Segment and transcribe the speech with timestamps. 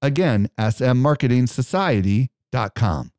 [0.00, 3.10] Again, smmarketingsociety.com.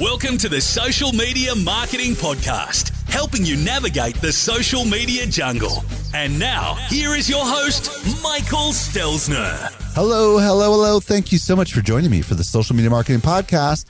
[0.00, 5.84] Welcome to the Social Media Marketing Podcast, helping you navigate the social media jungle.
[6.14, 7.90] And now, here is your host,
[8.22, 9.70] Michael Stelzner.
[9.94, 11.00] Hello, hello, hello.
[11.00, 13.84] Thank you so much for joining me for the Social Media Marketing Podcast,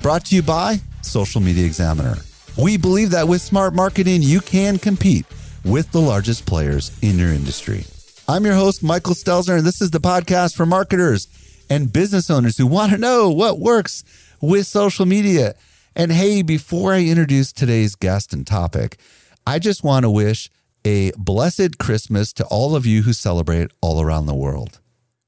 [0.00, 2.16] brought to you by Social Media Examiner.
[2.58, 5.26] We believe that with smart marketing, you can compete
[5.64, 7.84] with the largest players in your industry.
[8.28, 11.26] I'm your host, Michael Stelzner, and this is the podcast for marketers
[11.68, 14.04] and business owners who want to know what works
[14.40, 15.56] with social media.
[15.96, 18.98] And hey, before I introduce today's guest and topic,
[19.44, 20.50] I just want to wish
[20.84, 24.78] a blessed Christmas to all of you who celebrate all around the world.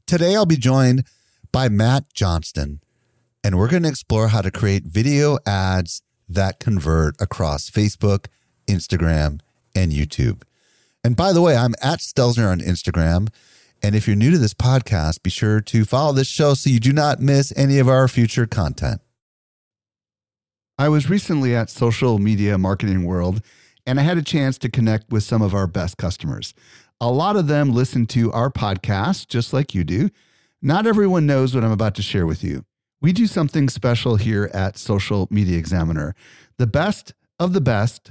[0.07, 1.05] Today, I'll be joined
[1.51, 2.81] by Matt Johnston,
[3.43, 8.27] and we're going to explore how to create video ads that convert across Facebook,
[8.69, 9.41] Instagram,
[9.75, 10.43] and YouTube.
[11.05, 13.29] And by the way, I'm at Stelzner on Instagram.
[13.83, 16.81] And if you're new to this podcast, be sure to follow this show so you
[16.81, 19.03] do not miss any of our future content.
[20.79, 23.43] I was recently at Social Media Marketing World
[23.87, 26.55] and I had a chance to connect with some of our best customers.
[27.01, 30.09] A lot of them listen to our podcast just like you do.
[30.63, 32.65] Not everyone knows what I'm about to share with you.
[33.03, 36.15] We do something special here at Social Media Examiner.
[36.57, 38.11] The best of the best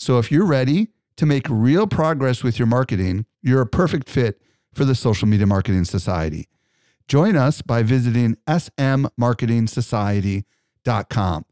[0.00, 0.88] So if you're ready
[1.18, 4.40] to make real progress with your marketing, you're a perfect fit
[4.72, 6.48] for the Social Media Marketing Society.
[7.06, 11.44] Join us by visiting smmarketingsociety.com.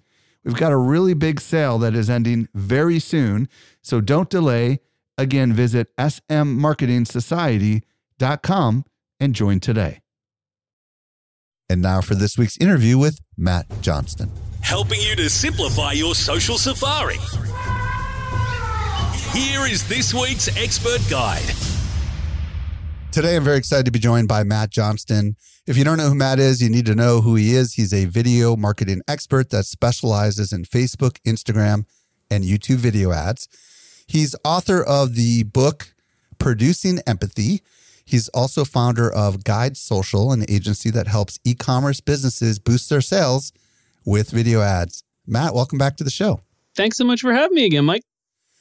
[0.44, 3.50] We've got a really big sale that is ending very soon,
[3.82, 4.80] so don't delay.
[5.18, 8.84] Again, visit smmarketingsociety.com
[9.20, 10.00] and join today.
[11.68, 14.30] And now for this week's interview with Matt Johnston.
[14.62, 17.18] Helping you to simplify your social safari.
[19.34, 21.44] Here is this week's expert guide.
[23.12, 25.36] Today, I'm very excited to be joined by Matt Johnston.
[25.66, 27.74] If you don't know who Matt is, you need to know who he is.
[27.74, 31.84] He's a video marketing expert that specializes in Facebook, Instagram,
[32.30, 33.48] and YouTube video ads.
[34.06, 35.94] He's author of the book
[36.38, 37.60] Producing Empathy.
[38.06, 43.02] He's also founder of Guide Social, an agency that helps e commerce businesses boost their
[43.02, 43.52] sales
[44.06, 45.04] with video ads.
[45.26, 46.40] Matt, welcome back to the show.
[46.74, 48.04] Thanks so much for having me again, Mike.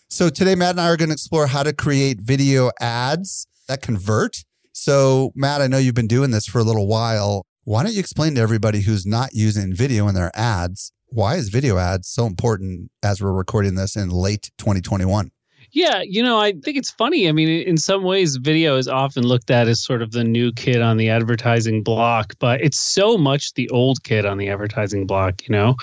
[0.10, 3.82] So, today, Matt and I are going to explore how to create video ads that
[3.82, 4.44] convert.
[4.74, 7.46] So, Matt, I know you've been doing this for a little while.
[7.64, 11.50] Why don't you explain to everybody who's not using video in their ads why is
[11.50, 15.32] video ads so important as we're recording this in late 2021?
[15.72, 17.28] Yeah, you know, I think it's funny.
[17.28, 20.52] I mean, in some ways, video is often looked at as sort of the new
[20.54, 25.06] kid on the advertising block, but it's so much the old kid on the advertising
[25.06, 25.76] block, you know?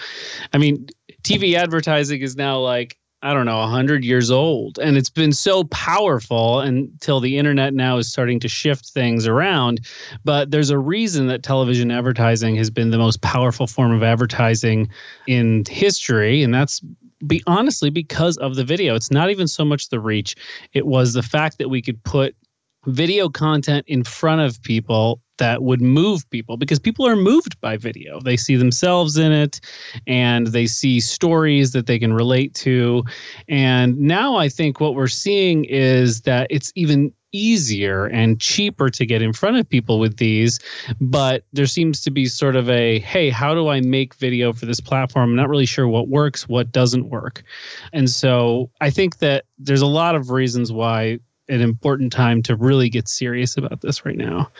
[0.53, 0.87] I mean,
[1.23, 4.79] TV advertising is now like I don't know, 100 years old.
[4.79, 9.81] And it's been so powerful until the internet now is starting to shift things around.
[10.25, 14.91] But there's a reason that television advertising has been the most powerful form of advertising
[15.27, 16.43] in history.
[16.43, 16.83] And that's
[17.27, 18.95] be honestly because of the video.
[18.95, 20.37] It's not even so much the reach,
[20.75, 22.37] it was the fact that we could put
[22.87, 27.77] video content in front of people that would move people because people are moved by
[27.77, 28.21] video.
[28.21, 29.61] They see themselves in it
[30.07, 33.05] and they see stories that they can relate to.
[33.49, 39.05] And now I think what we're seeing is that it's even easier and cheaper to
[39.05, 40.61] get in front of people with these
[41.01, 44.67] but there seems to be sort of a hey how do i make video for
[44.67, 47.43] this platform i'm not really sure what works what doesn't work
[47.93, 51.19] and so i think that there's a lot of reasons why
[51.49, 54.51] an important time to really get serious about this right now.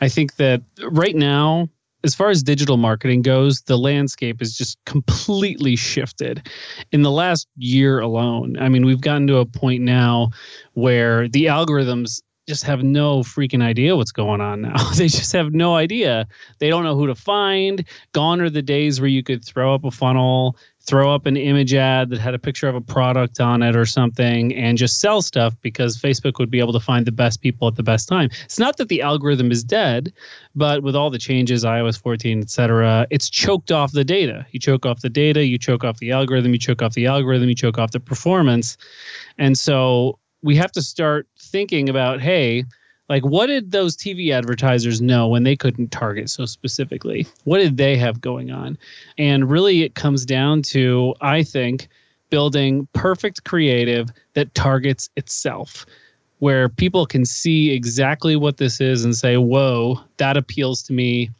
[0.00, 1.68] I think that right now,
[2.02, 6.48] as far as digital marketing goes, the landscape is just completely shifted
[6.92, 8.56] in the last year alone.
[8.58, 10.30] I mean, we've gotten to a point now
[10.72, 14.90] where the algorithms just have no freaking idea what's going on now.
[14.96, 16.26] they just have no idea.
[16.58, 17.84] They don't know who to find.
[18.12, 20.56] Gone are the days where you could throw up a funnel,
[20.90, 23.86] throw up an image ad that had a picture of a product on it or
[23.86, 27.68] something and just sell stuff because Facebook would be able to find the best people
[27.68, 28.28] at the best time.
[28.44, 30.12] It's not that the algorithm is dead,
[30.56, 34.44] but with all the changes, iOS 14, et cetera, it's choked off the data.
[34.50, 37.48] You choke off the data, you choke off the algorithm, you choke off the algorithm,
[37.48, 38.76] you choke off the performance.
[39.38, 42.64] And so we have to start thinking about hey,
[43.10, 47.26] like what did those TV advertisers know when they couldn't target so specifically?
[47.42, 48.78] What did they have going on?
[49.18, 51.88] And really, it comes down to, I think,
[52.30, 55.84] building perfect creative that targets itself
[56.38, 61.30] where people can see exactly what this is and say, whoa, that appeals to me.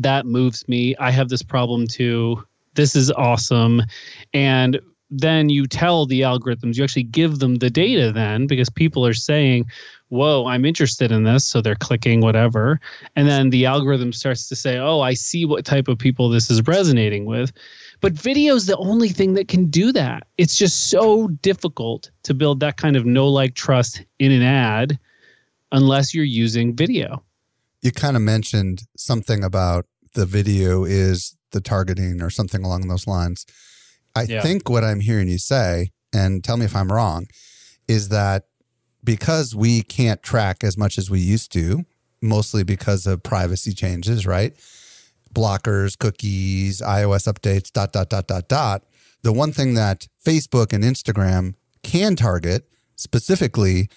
[0.00, 0.96] That moves me.
[0.96, 2.44] I have this problem too.
[2.74, 3.82] This is awesome.
[4.34, 4.80] And
[5.10, 9.14] then you tell the algorithms, you actually give them the data then because people are
[9.14, 9.66] saying,
[10.08, 11.44] Whoa, I'm interested in this.
[11.44, 12.80] So they're clicking whatever.
[13.16, 16.50] And then the algorithm starts to say, Oh, I see what type of people this
[16.50, 17.52] is resonating with.
[18.00, 20.26] But video is the only thing that can do that.
[20.38, 24.98] It's just so difficult to build that kind of know like trust in an ad
[25.72, 27.22] unless you're using video.
[27.82, 33.06] You kind of mentioned something about the video is the targeting or something along those
[33.06, 33.46] lines.
[34.16, 34.42] I yeah.
[34.42, 37.26] think what I'm hearing you say, and tell me if I'm wrong,
[37.86, 38.44] is that
[39.04, 41.84] because we can't track as much as we used to,
[42.22, 44.54] mostly because of privacy changes, right?
[45.34, 48.84] Blockers, cookies, iOS updates, dot, dot, dot, dot, dot.
[49.22, 53.88] The one thing that Facebook and Instagram can target specifically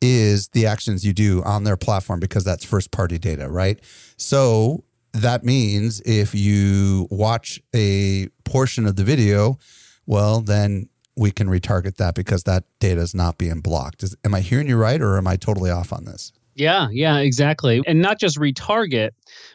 [0.00, 3.80] is the actions you do on their platform because that's first party data, right?
[4.16, 4.84] So
[5.22, 9.58] that means if you watch a portion of the video,
[10.06, 14.02] well, then we can retarget that because that data is not being blocked.
[14.02, 16.32] Is, am I hearing you right or am I totally off on this?
[16.58, 17.82] Yeah, yeah, exactly.
[17.86, 19.10] And not just retarget,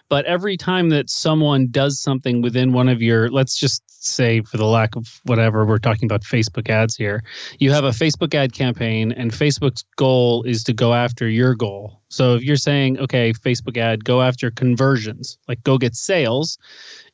[0.08, 4.56] but every time that someone does something within one of your, let's just say for
[4.56, 7.22] the lack of whatever, we're talking about Facebook ads here.
[7.60, 12.00] You have a Facebook ad campaign, and Facebook's goal is to go after your goal.
[12.08, 16.58] So if you're saying, okay, Facebook ad, go after conversions, like go get sales,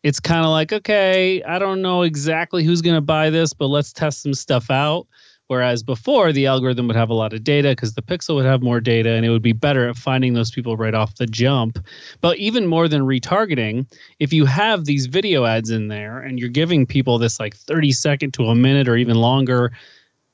[0.04, 3.68] it's kind of like, okay, I don't know exactly who's going to buy this, but
[3.68, 5.08] let's test some stuff out.
[5.50, 8.62] Whereas before, the algorithm would have a lot of data because the pixel would have
[8.62, 11.84] more data and it would be better at finding those people right off the jump.
[12.22, 16.50] But even more than retargeting, if you have these video ads in there and you're
[16.50, 19.72] giving people this like 30 second to a minute or even longer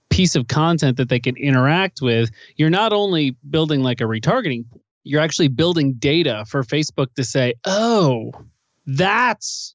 [0.09, 4.65] piece of content that they can interact with, you're not only building like a retargeting,
[5.05, 8.33] you're actually building data for Facebook to say, oh,
[8.85, 9.74] that's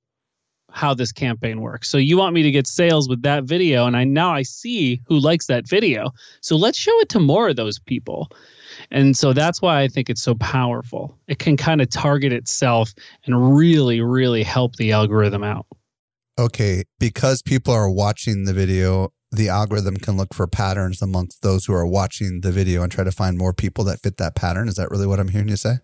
[0.73, 1.89] how this campaign works.
[1.89, 5.03] So you want me to get sales with that video and I now I see
[5.07, 6.11] who likes that video.
[6.41, 8.31] So let's show it to more of those people.
[8.91, 11.17] And so that's why I think it's so powerful.
[11.29, 12.95] It can kind of target itself
[13.25, 15.67] and really really help the algorithm out.
[16.39, 21.67] Okay, because people are watching the video, the algorithm can look for patterns amongst those
[21.67, 24.69] who are watching the video and try to find more people that fit that pattern.
[24.69, 25.75] Is that really what I'm hearing you say?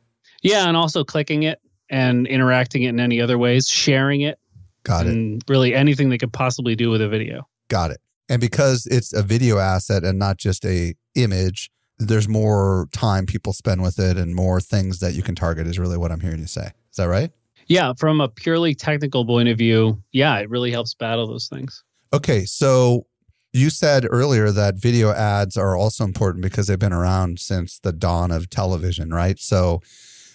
[0.43, 1.61] Yeah, and also clicking it
[1.91, 4.39] and interacting it in any other ways, sharing it
[4.87, 5.43] Got it.
[5.49, 7.49] Really anything they could possibly do with a video.
[7.69, 7.99] Got it.
[8.29, 13.53] And because it's a video asset and not just a image, there's more time people
[13.53, 16.39] spend with it and more things that you can target is really what I'm hearing
[16.39, 16.67] you say.
[16.91, 17.31] Is that right?
[17.67, 21.83] Yeah, from a purely technical point of view, yeah, it really helps battle those things.
[22.13, 23.07] Okay, so
[23.53, 27.93] you said earlier that video ads are also important because they've been around since the
[27.93, 29.39] dawn of television, right?
[29.41, 29.81] So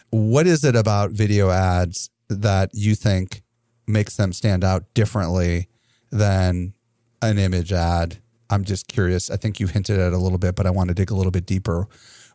[0.09, 3.43] what is it about video ads that you think
[3.91, 5.67] makes them stand out differently
[6.11, 6.73] than
[7.21, 8.17] an image ad?
[8.49, 9.29] I'm just curious.
[9.29, 11.31] I think you hinted at a little bit, but I want to dig a little
[11.31, 11.87] bit deeper.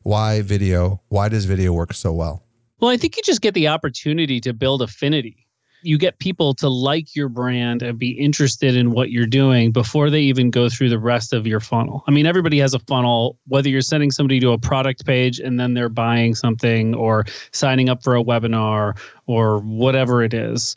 [0.03, 1.03] Why video?
[1.09, 2.43] Why does video work so well?
[2.81, 5.47] Well, I think you just get the opportunity to build affinity.
[5.83, 10.11] You get people to like your brand and be interested in what you're doing before
[10.11, 12.03] they even go through the rest of your funnel.
[12.09, 15.61] I mean, everybody has a funnel, whether you're sending somebody to a product page and
[15.61, 20.77] then they're buying something or signing up for a webinar or whatever it is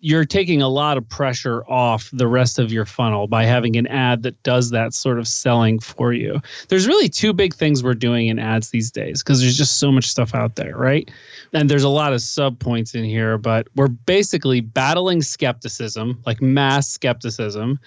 [0.00, 3.86] you're taking a lot of pressure off the rest of your funnel by having an
[3.88, 6.40] ad that does that sort of selling for you.
[6.68, 9.90] There's really two big things we're doing in ads these days because there's just so
[9.90, 11.10] much stuff out there, right?
[11.52, 16.40] And there's a lot of sub points in here, but we're basically battling skepticism, like
[16.40, 17.80] mass skepticism,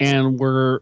[0.00, 0.80] and we're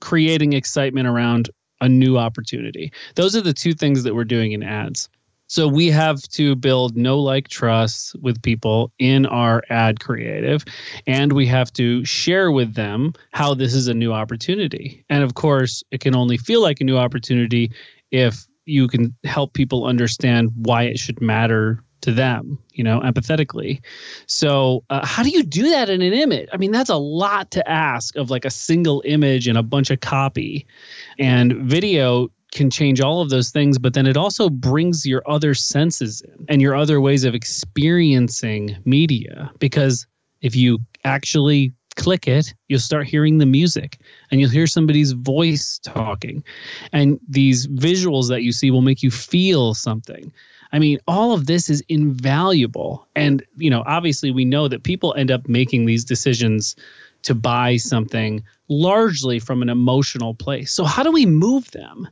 [0.00, 1.50] creating excitement around
[1.80, 2.92] a new opportunity.
[3.16, 5.08] Those are the two things that we're doing in ads.
[5.52, 10.64] So we have to build know like trust with people in our ad creative,
[11.06, 15.04] and we have to share with them how this is a new opportunity.
[15.10, 17.70] And of course, it can only feel like a new opportunity
[18.10, 23.82] if you can help people understand why it should matter to them, you know, empathetically.
[24.26, 26.48] So, uh, how do you do that in an image?
[26.50, 29.90] I mean, that's a lot to ask of like a single image and a bunch
[29.90, 30.66] of copy.
[31.18, 35.54] And video can change all of those things, but then it also brings your other
[35.54, 39.50] senses in and your other ways of experiencing media.
[39.58, 40.06] Because
[40.42, 43.98] if you actually click it, you'll start hearing the music
[44.30, 46.44] and you'll hear somebody's voice talking.
[46.92, 50.32] And these visuals that you see will make you feel something.
[50.72, 53.06] I mean, all of this is invaluable.
[53.14, 56.76] And, you know, obviously we know that people end up making these decisions
[57.22, 60.72] to buy something largely from an emotional place.
[60.72, 62.08] So, how do we move them?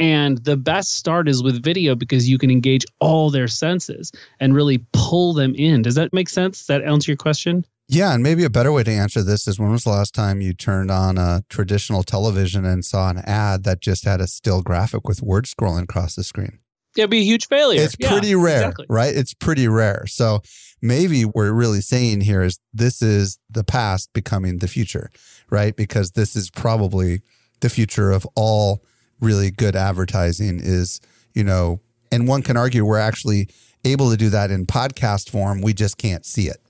[0.00, 4.54] And the best start is with video because you can engage all their senses and
[4.54, 5.82] really pull them in.
[5.82, 6.58] Does that make sense?
[6.58, 7.66] Does that answer your question?
[7.86, 10.40] Yeah, and maybe a better way to answer this is when was the last time
[10.40, 14.62] you turned on a traditional television and saw an ad that just had a still
[14.62, 16.60] graphic with words scrolling across the screen?
[16.96, 17.82] It'd be a huge failure.
[17.82, 18.86] It's yeah, pretty rare, exactly.
[18.88, 19.14] right?
[19.14, 20.06] It's pretty rare.
[20.06, 20.40] So
[20.80, 25.10] maybe what we're really saying here is this is the past becoming the future,
[25.50, 25.76] right?
[25.76, 27.20] Because this is probably
[27.60, 28.82] the future of all
[29.20, 31.00] really good advertising is,
[31.34, 31.80] you know,
[32.12, 33.48] and one can argue we're actually
[33.84, 35.60] able to do that in podcast form.
[35.60, 36.60] We just can't see it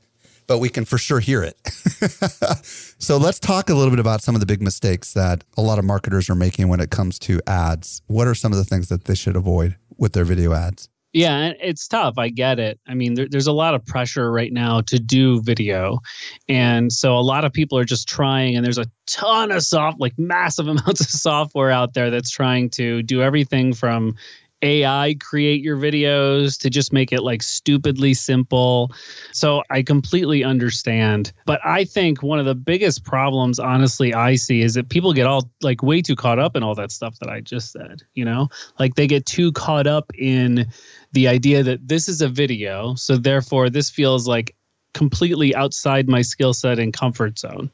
[0.50, 1.56] but we can for sure hear it.
[2.98, 5.78] so let's talk a little bit about some of the big mistakes that a lot
[5.78, 8.02] of marketers are making when it comes to ads.
[8.08, 10.88] What are some of the things that they should avoid with their video ads?
[11.12, 12.18] Yeah, it's tough.
[12.18, 12.78] I get it.
[12.86, 15.98] I mean, there, there's a lot of pressure right now to do video.
[16.48, 19.98] And so a lot of people are just trying, and there's a ton of soft,
[19.98, 24.14] like massive amounts of software out there that's trying to do everything from
[24.62, 28.92] AI create your videos to just make it like stupidly simple.
[29.32, 31.32] So I completely understand.
[31.46, 35.26] But I think one of the biggest problems, honestly, I see is that people get
[35.26, 38.24] all like way too caught up in all that stuff that I just said, you
[38.24, 38.48] know?
[38.78, 40.66] Like they get too caught up in
[41.12, 42.94] the idea that this is a video.
[42.94, 44.54] So therefore, this feels like
[44.92, 47.70] completely outside my skill set and comfort zone.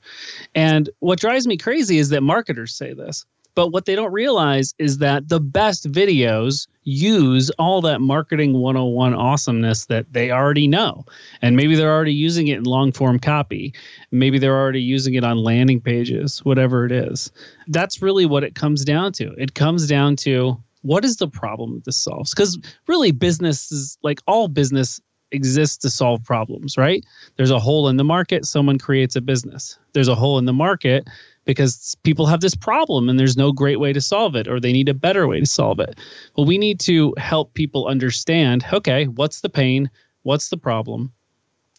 [0.54, 3.24] And what drives me crazy is that marketers say this.
[3.56, 9.14] But what they don't realize is that the best videos use all that marketing 101
[9.14, 11.04] awesomeness that they already know.
[11.42, 13.74] And maybe they're already using it in long form copy.
[14.12, 17.32] Maybe they're already using it on landing pages, whatever it is.
[17.66, 19.32] That's really what it comes down to.
[19.38, 22.34] It comes down to what is the problem that this solves?
[22.34, 25.00] Because really, business is like all business
[25.32, 27.04] exists to solve problems, right?
[27.36, 29.78] There's a hole in the market, someone creates a business.
[29.92, 31.08] There's a hole in the market,
[31.46, 34.72] because people have this problem and there's no great way to solve it or they
[34.72, 35.98] need a better way to solve it.
[36.36, 39.90] Well, we need to help people understand okay, what's the pain?
[40.22, 41.12] What's the problem?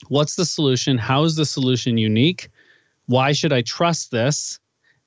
[0.08, 0.98] What's the solution?
[0.98, 2.50] How is the solution unique?
[3.08, 4.60] Why should I trust this?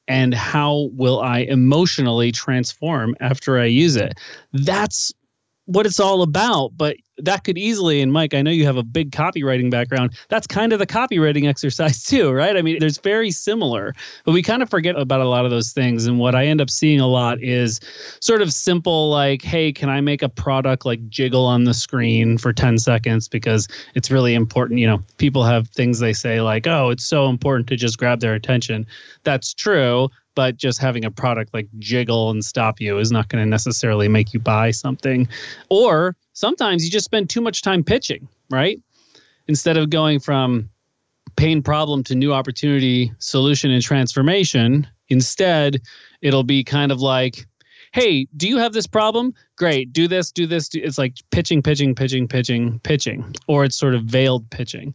[0.09, 4.19] And how will I emotionally transform after I use it?
[4.53, 5.13] That's
[5.67, 6.77] what it's all about.
[6.77, 10.17] But that could easily, and Mike, I know you have a big copywriting background.
[10.29, 12.57] That's kind of the copywriting exercise too, right?
[12.57, 15.73] I mean, there's very similar, but we kind of forget about a lot of those
[15.73, 16.07] things.
[16.07, 17.81] And what I end up seeing a lot is
[18.21, 22.39] sort of simple, like, hey, can I make a product like jiggle on the screen
[22.39, 24.81] for 10 seconds because it's really important?
[24.81, 28.21] You know, people have things they say like, oh, it's so important to just grab
[28.21, 28.87] their attention.
[29.25, 33.43] That's true but just having a product like jiggle and stop you is not going
[33.43, 35.29] to necessarily make you buy something
[35.69, 38.81] or sometimes you just spend too much time pitching right?
[39.47, 40.69] Instead of going from
[41.37, 45.81] pain problem to new opportunity solution and transformation instead
[46.21, 47.47] it'll be kind of like
[47.93, 49.33] hey do you have this problem?
[49.57, 53.77] Great do this do this do, it's like pitching pitching pitching pitching pitching or it's
[53.77, 54.93] sort of veiled pitching.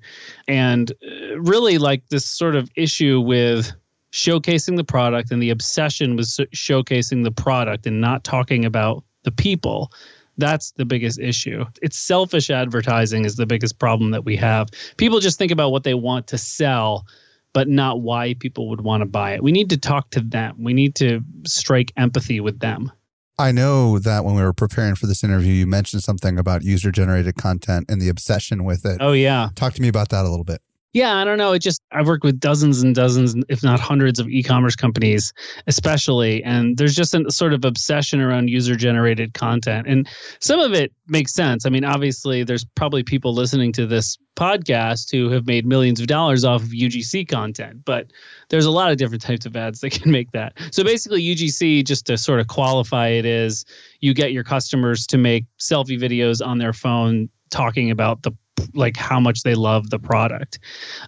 [0.48, 3.72] And uh, really like this sort of issue with
[4.12, 9.32] showcasing the product and the obsession with showcasing the product and not talking about the
[9.32, 9.92] people
[10.38, 15.20] that's the biggest issue it's selfish advertising is the biggest problem that we have people
[15.20, 17.06] just think about what they want to sell
[17.54, 20.56] but not why people would want to buy it we need to talk to them
[20.60, 22.92] we need to strike empathy with them
[23.38, 26.90] I know that when we were preparing for this interview, you mentioned something about user
[26.90, 29.00] generated content and the obsession with it.
[29.02, 29.50] Oh, yeah.
[29.56, 30.62] Talk to me about that a little bit.
[30.96, 31.52] Yeah, I don't know.
[31.52, 35.34] It just I've worked with dozens and dozens, if not hundreds, of e-commerce companies,
[35.68, 40.08] especially, and there's just a sort of obsession around user-generated content, and
[40.40, 41.66] some of it makes sense.
[41.66, 46.08] I mean, obviously, there's probably people listening to this podcast who have made millions of
[46.08, 48.08] dollars off of UGC content, but
[48.48, 50.54] there's a lot of different types of ads that can make that.
[50.72, 53.66] So basically, UGC, just to sort of qualify it, is
[54.00, 58.32] you get your customers to make selfie videos on their phone talking about the
[58.74, 60.60] like how much they love the product.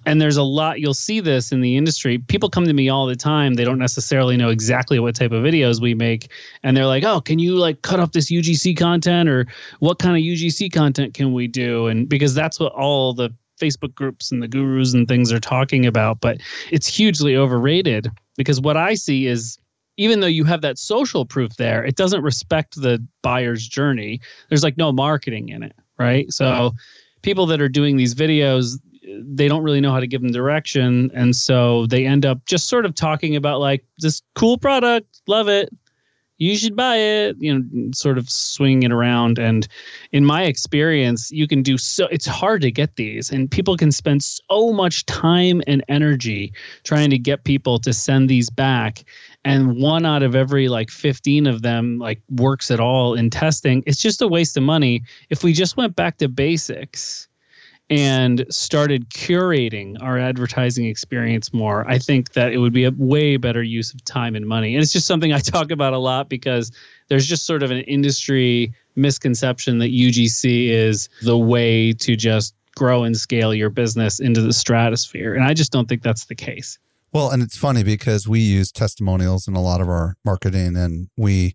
[0.06, 2.18] And there's a lot you'll see this in the industry.
[2.18, 3.54] People come to me all the time.
[3.54, 6.32] They don't necessarily know exactly what type of videos we make
[6.64, 9.48] and they're like, "Oh, can you like cut up this UGC content or
[9.80, 13.96] what kind of UGC content can we do?" And because that's what all the Facebook
[13.96, 16.40] groups and the gurus and things are talking about, but
[16.72, 19.58] it's hugely overrated because what I see is
[19.98, 24.22] even though you have that social proof there, it doesn't respect the buyer's journey.
[24.50, 26.32] There's like no marketing in it, right?
[26.32, 26.74] So
[27.28, 31.12] people that are doing these videos, they don't really know how to give them direction.
[31.14, 35.50] And so they end up just sort of talking about like this cool product, love
[35.50, 35.70] it,
[36.38, 39.68] you should buy it you know sort of swinging it around and
[40.12, 43.92] in my experience you can do so it's hard to get these and people can
[43.92, 46.54] spend so much time and energy
[46.84, 49.04] trying to get people to send these back
[49.48, 53.84] and one out of every like 15 of them like works at all in testing
[53.86, 57.28] it's just a waste of money if we just went back to basics
[57.90, 63.38] and started curating our advertising experience more, I think that it would be a way
[63.38, 64.76] better use of time and money.
[64.76, 66.72] And it's just something I talk about a lot because
[67.08, 73.04] there's just sort of an industry misconception that UGC is the way to just grow
[73.04, 75.34] and scale your business into the stratosphere.
[75.34, 76.78] And I just don't think that's the case.
[77.14, 81.08] Well, and it's funny because we use testimonials in a lot of our marketing and
[81.16, 81.54] we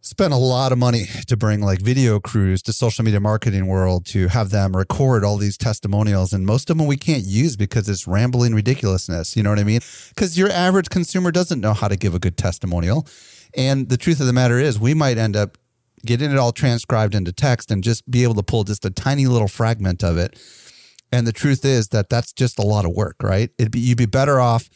[0.00, 4.06] spent a lot of money to bring like video crews to social media marketing world
[4.06, 6.32] to have them record all these testimonials.
[6.32, 9.36] And most of them we can't use because it's rambling ridiculousness.
[9.36, 9.80] You know what i mean?
[10.08, 13.06] Because your average consumer doesn't know how to give a good testimonial.
[13.56, 15.58] And the truth of the matter is we might end up
[16.04, 19.26] getting it all transcribed into text and just be able to pull just a tiny
[19.26, 20.38] little fragment of it
[21.12, 23.98] and the truth is that that's just a lot of work right It'd be, you'd
[23.98, 24.68] be better off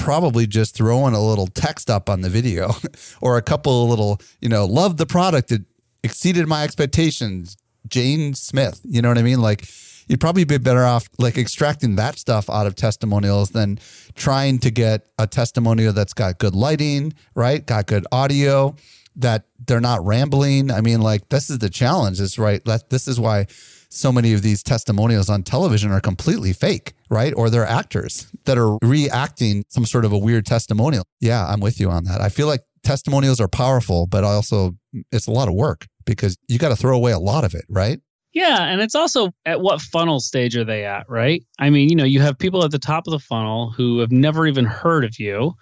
[0.00, 2.70] probably just throwing a little text up on the video
[3.20, 5.52] or a couple little, you know, love the product.
[5.52, 5.62] It
[6.02, 7.56] exceeded my expectations.
[7.86, 9.40] Jane Smith, you know what I mean?
[9.40, 9.68] Like,
[10.08, 13.78] you'd probably be better off like extracting that stuff out of testimonials than
[14.14, 17.64] trying to get a testimonial that's got good lighting, right?
[17.64, 18.76] Got good audio,
[19.16, 20.70] that they're not rambling.
[20.70, 22.62] I mean, like, this is the challenge, is right.
[22.88, 23.46] This is why
[23.90, 27.34] so many of these testimonials on television are completely fake, right?
[27.36, 31.04] Or they're actors that are reacting some sort of a weird testimonial.
[31.20, 32.20] Yeah, I'm with you on that.
[32.20, 34.76] I feel like testimonials are powerful, but also
[35.12, 37.64] it's a lot of work because you got to throw away a lot of it,
[37.68, 38.00] right?
[38.32, 41.42] Yeah, and it's also at what funnel stage are they at, right?
[41.58, 44.12] I mean, you know, you have people at the top of the funnel who have
[44.12, 45.54] never even heard of you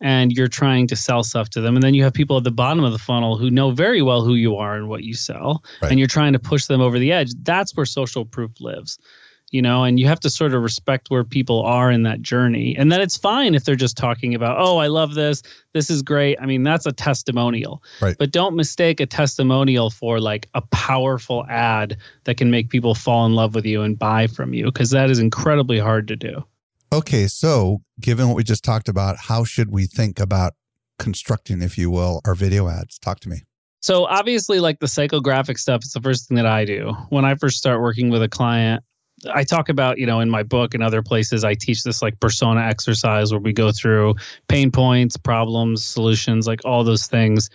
[0.00, 1.74] and you're trying to sell stuff to them.
[1.74, 4.22] And then you have people at the bottom of the funnel who know very well
[4.24, 5.90] who you are and what you sell, right.
[5.90, 7.32] and you're trying to push them over the edge.
[7.42, 8.98] That's where social proof lives.
[9.52, 12.74] You know, and you have to sort of respect where people are in that journey.
[12.76, 15.40] And then it's fine if they're just talking about, oh, I love this.
[15.72, 16.36] This is great.
[16.40, 17.80] I mean, that's a testimonial.
[18.02, 18.16] Right.
[18.18, 23.24] But don't mistake a testimonial for like a powerful ad that can make people fall
[23.24, 26.44] in love with you and buy from you, because that is incredibly hard to do.
[26.92, 30.54] Okay, so given what we just talked about, how should we think about
[30.98, 32.98] constructing, if you will, our video ads?
[32.98, 33.42] Talk to me.
[33.80, 36.92] So obviously, like the psychographic stuff, it's the first thing that I do.
[37.10, 38.82] When I first start working with a client,
[39.32, 42.20] I talk about, you know, in my book and other places, I teach this like
[42.20, 44.14] persona exercise where we go through
[44.48, 47.48] pain points, problems, solutions, like all those things.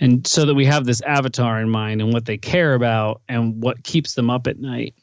[0.00, 3.62] And so that we have this avatar in mind and what they care about and
[3.62, 4.94] what keeps them up at night.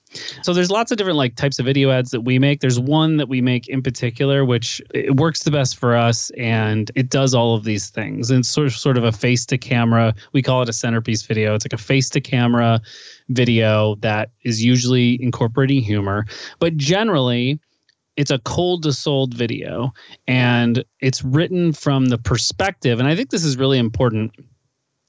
[0.42, 2.60] So there's lots of different like types of video ads that we make.
[2.60, 6.92] There's one that we make in particular, which it works the best for us, and
[6.96, 8.30] it does all of these things.
[8.30, 10.14] And it's sort of sort of a face to camera.
[10.34, 11.56] We call it a centerpiece video.
[11.56, 12.82] It's like a face to camera
[13.30, 16.26] video that is usually incorporating humor,
[16.60, 17.60] but generally
[18.18, 19.94] it's a cold to sold video
[20.28, 24.32] and it's written from the perspective and i think this is really important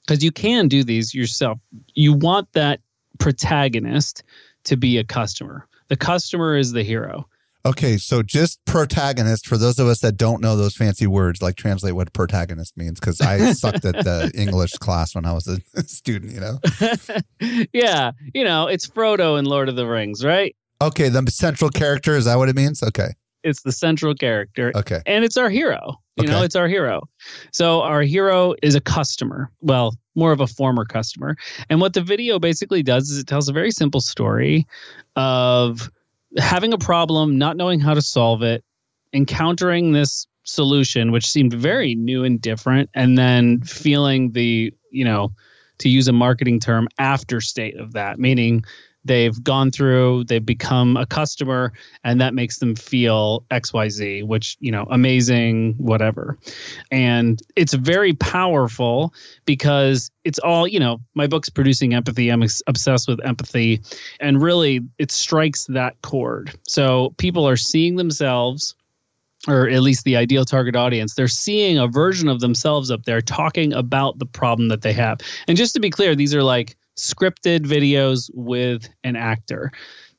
[0.07, 1.59] because you can do these yourself
[1.95, 2.81] you want that
[3.19, 4.23] protagonist
[4.65, 5.67] to be a customer.
[5.89, 7.27] The customer is the hero.
[7.65, 11.55] Okay, so just protagonist for those of us that don't know those fancy words, like
[11.55, 15.61] translate what protagonist means, because I sucked at the English class when I was a
[15.87, 16.59] student, you know?
[17.73, 20.57] yeah, you know, it's Frodo in Lord of the Rings, right?
[20.81, 22.83] Okay, the central character, is that what it means?
[22.83, 23.11] Okay.
[23.45, 24.73] It's the central character.
[24.75, 25.01] Okay.
[25.07, 26.01] And it's our hero.
[26.17, 26.33] You okay.
[26.33, 27.09] know, it's our hero.
[27.53, 29.51] So our hero is a customer.
[29.61, 31.37] Well, more of a former customer.
[31.71, 34.67] And what the video basically does is it tells a very simple story
[35.17, 35.91] of
[36.37, 38.63] having a problem, not knowing how to solve it,
[39.15, 45.33] encountering this solution, which seemed very new and different, and then feeling the, you know,
[45.79, 48.65] to use a marketing term, after state of that, meaning
[49.05, 51.73] they've gone through, they've become a customer,
[52.05, 56.39] and that makes them feel XYZ, which, you know, amazing, whatever.
[56.91, 59.13] And it's very powerful
[59.45, 62.29] because it's all, you know, my book's producing empathy.
[62.29, 63.83] I'm obsessed with empathy.
[64.21, 66.53] And really, it strikes that chord.
[66.67, 68.75] So people are seeing themselves
[69.49, 73.21] or at least the ideal target audience, they're seeing a version of themselves up there
[73.21, 75.19] talking about the problem that they have.
[75.49, 79.73] And just to be clear, these are like scripted videos with an actor.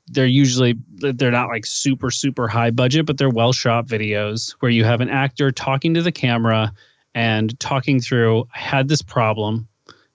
[0.08, 4.72] They're usually they're not like super super high budget, but they're well shot videos where
[4.72, 6.74] you have an actor talking to the camera
[7.16, 9.68] and talking through I had this problem,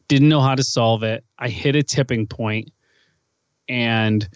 [0.09, 1.24] didn't know how to solve it.
[1.38, 2.70] I hit a tipping point
[3.68, 4.28] and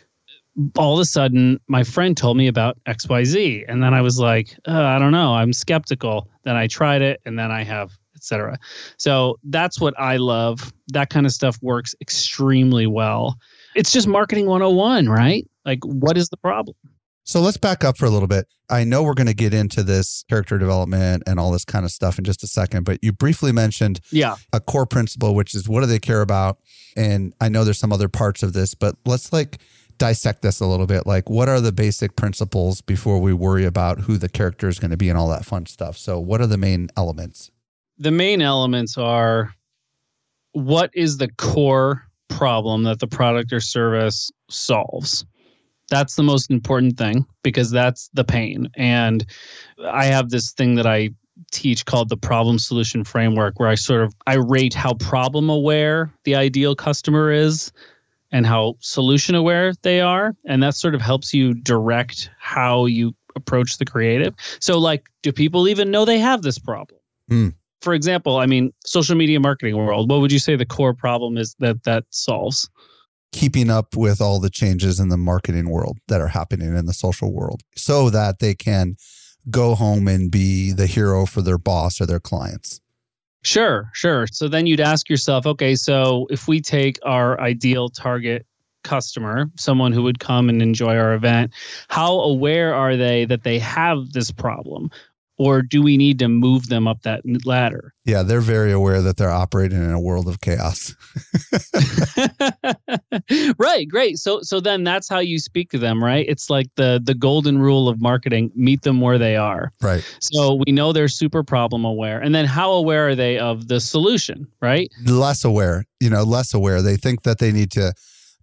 [0.76, 4.54] all of a sudden my friend told me about xyz and then i was like
[4.68, 8.58] uh, i don't know i'm skeptical then i tried it and then i have etc.
[8.96, 10.72] So that's what I love.
[10.88, 13.36] That kind of stuff works extremely well.
[13.74, 15.48] It's just marketing 101, right?
[15.66, 16.76] Like what is the problem?
[17.24, 18.46] So let's back up for a little bit.
[18.68, 21.92] I know we're going to get into this character development and all this kind of
[21.92, 24.36] stuff in just a second, but you briefly mentioned yeah.
[24.52, 26.58] a core principle, which is what do they care about?
[26.96, 29.58] And I know there's some other parts of this, but let's like
[29.98, 31.06] dissect this a little bit.
[31.06, 34.90] Like, what are the basic principles before we worry about who the character is going
[34.90, 35.96] to be and all that fun stuff?
[35.96, 37.51] So, what are the main elements?
[38.02, 39.54] The main elements are
[40.52, 45.24] what is the core problem that the product or service solves.
[45.88, 48.68] That's the most important thing because that's the pain.
[48.74, 49.24] And
[49.86, 51.10] i have this thing that i
[51.50, 56.12] teach called the problem solution framework where i sort of i rate how problem aware
[56.24, 57.72] the ideal customer is
[58.30, 60.34] and how solution aware they are.
[60.46, 64.34] And that sort of helps you direct how you approach the creative.
[64.58, 66.98] So like do people even know they have this problem?
[67.30, 70.94] Mm for example, I mean, social media marketing world, what would you say the core
[70.94, 72.68] problem is that that solves?
[73.32, 76.92] Keeping up with all the changes in the marketing world that are happening in the
[76.92, 78.94] social world so that they can
[79.50, 82.80] go home and be the hero for their boss or their clients.
[83.42, 84.26] Sure, sure.
[84.28, 88.46] So then you'd ask yourself, okay, so if we take our ideal target
[88.84, 91.52] customer, someone who would come and enjoy our event,
[91.88, 94.90] how aware are they that they have this problem?
[95.38, 97.94] Or do we need to move them up that ladder?
[98.04, 100.94] Yeah, they're very aware that they're operating in a world of chaos.
[103.58, 104.18] right, great.
[104.18, 106.26] So so then that's how you speak to them, right?
[106.28, 109.72] It's like the the golden rule of marketing, meet them where they are.
[109.80, 110.04] Right.
[110.20, 112.20] So we know they're super problem aware.
[112.20, 114.90] And then how aware are they of the solution, right?
[115.04, 116.82] Less aware, you know, less aware.
[116.82, 117.94] They think that they need to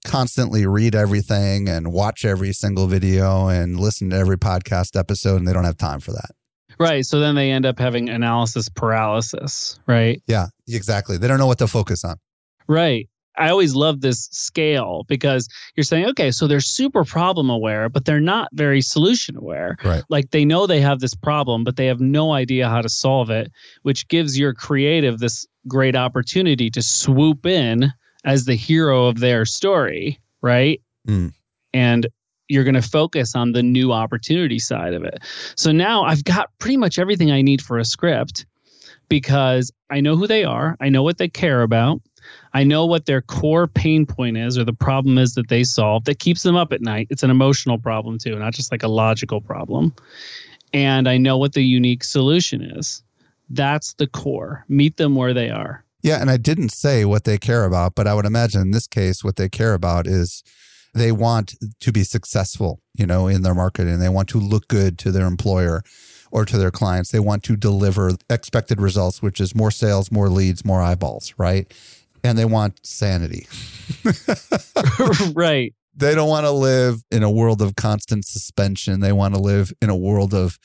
[0.06, 5.48] constantly read everything and watch every single video and listen to every podcast episode and
[5.48, 6.32] they don't have time for that.
[6.80, 7.06] Right.
[7.06, 10.22] So then they end up having analysis paralysis, right?
[10.28, 11.18] Yeah, exactly.
[11.18, 12.18] They don't know what to focus on.
[12.68, 13.10] Right.
[13.38, 18.06] I always love this scale because you're saying, okay, so they're super problem aware, but
[18.06, 19.78] they're not very solution aware.
[19.84, 20.04] Right.
[20.10, 23.30] Like they know they have this problem, but they have no idea how to solve
[23.30, 23.52] it,
[23.84, 27.94] which gives your creative this great opportunity to swoop in
[28.26, 30.82] as the hero of their story, right?
[31.08, 31.34] Mm.
[31.74, 32.08] And
[32.50, 35.20] you're going to focus on the new opportunity side of it.
[35.56, 38.46] So now I've got pretty much everything I need for a script
[39.08, 42.02] because I know who they are, I know what they care about,
[42.54, 46.06] I know what their core pain point is or the problem is that they solve
[46.06, 47.08] that keeps them up at night.
[47.10, 49.94] It's an emotional problem too, not just like a logical problem.
[50.74, 53.04] And I know what the unique solution is.
[53.50, 54.66] That's the core.
[54.68, 55.84] Meet them where they are.
[56.02, 58.88] Yeah, and I didn't say what they care about, but I would imagine in this
[58.88, 60.44] case what they care about is
[60.94, 64.00] they want to be successful, you know, in their marketing.
[64.00, 65.84] They want to look good to their employer
[66.32, 67.12] or to their clients.
[67.12, 71.72] They want to deliver expected results, which is more sales, more leads, more eyeballs, right?
[72.24, 73.48] And they want sanity.
[75.34, 75.74] right.
[75.96, 79.00] They don't want to live in a world of constant suspension.
[79.00, 80.58] They want to live in a world of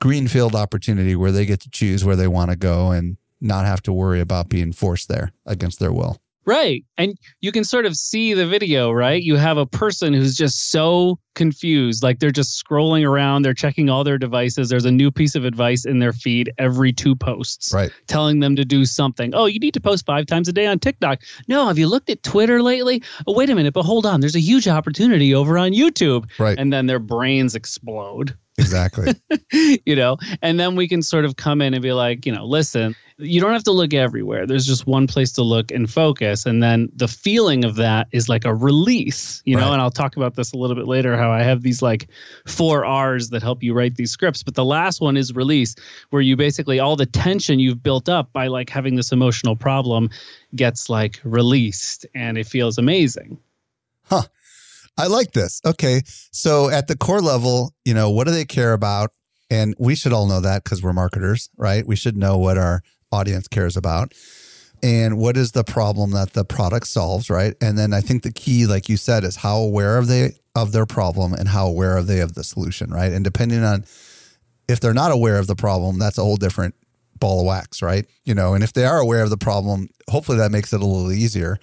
[0.00, 3.82] greenfield opportunity where they get to choose where they want to go and not have
[3.82, 6.20] to worry about being forced there against their will.
[6.46, 6.84] Right.
[6.96, 9.20] And you can sort of see the video, right?
[9.20, 12.04] You have a person who's just so confused.
[12.04, 14.68] Like they're just scrolling around, they're checking all their devices.
[14.68, 17.90] There's a new piece of advice in their feed every two posts, right?
[18.06, 19.34] Telling them to do something.
[19.34, 21.20] Oh, you need to post five times a day on TikTok.
[21.48, 23.02] No, have you looked at Twitter lately?
[23.26, 24.20] Oh, wait a minute, but hold on.
[24.20, 26.30] There's a huge opportunity over on YouTube.
[26.38, 26.58] Right.
[26.58, 28.36] And then their brains explode.
[28.58, 29.14] Exactly.
[29.84, 32.44] you know, and then we can sort of come in and be like, you know,
[32.44, 34.46] listen, you don't have to look everywhere.
[34.46, 36.46] There's just one place to look and focus.
[36.46, 40.16] And then the feeling of that is like a release, you know, and I'll talk
[40.16, 42.08] about this a little bit later how I have these like
[42.46, 44.42] four R's that help you write these scripts.
[44.42, 45.74] But the last one is release,
[46.10, 50.10] where you basically all the tension you've built up by like having this emotional problem
[50.54, 53.38] gets like released and it feels amazing.
[54.04, 54.22] Huh.
[54.98, 55.60] I like this.
[55.64, 56.02] Okay.
[56.32, 59.10] So at the core level, you know, what do they care about?
[59.50, 61.86] And we should all know that because we're marketers, right?
[61.86, 62.82] We should know what our
[63.12, 64.12] audience cares about
[64.82, 67.54] and what is the problem that the product solves, right?
[67.60, 70.72] And then I think the key, like you said, is how aware are they of
[70.72, 73.12] their problem and how aware are they of the solution, right?
[73.12, 73.84] And depending on
[74.68, 76.74] if they're not aware of the problem, that's a whole different
[77.18, 78.06] ball of wax, right?
[78.24, 80.86] You know, and if they are aware of the problem, hopefully that makes it a
[80.86, 81.58] little easier.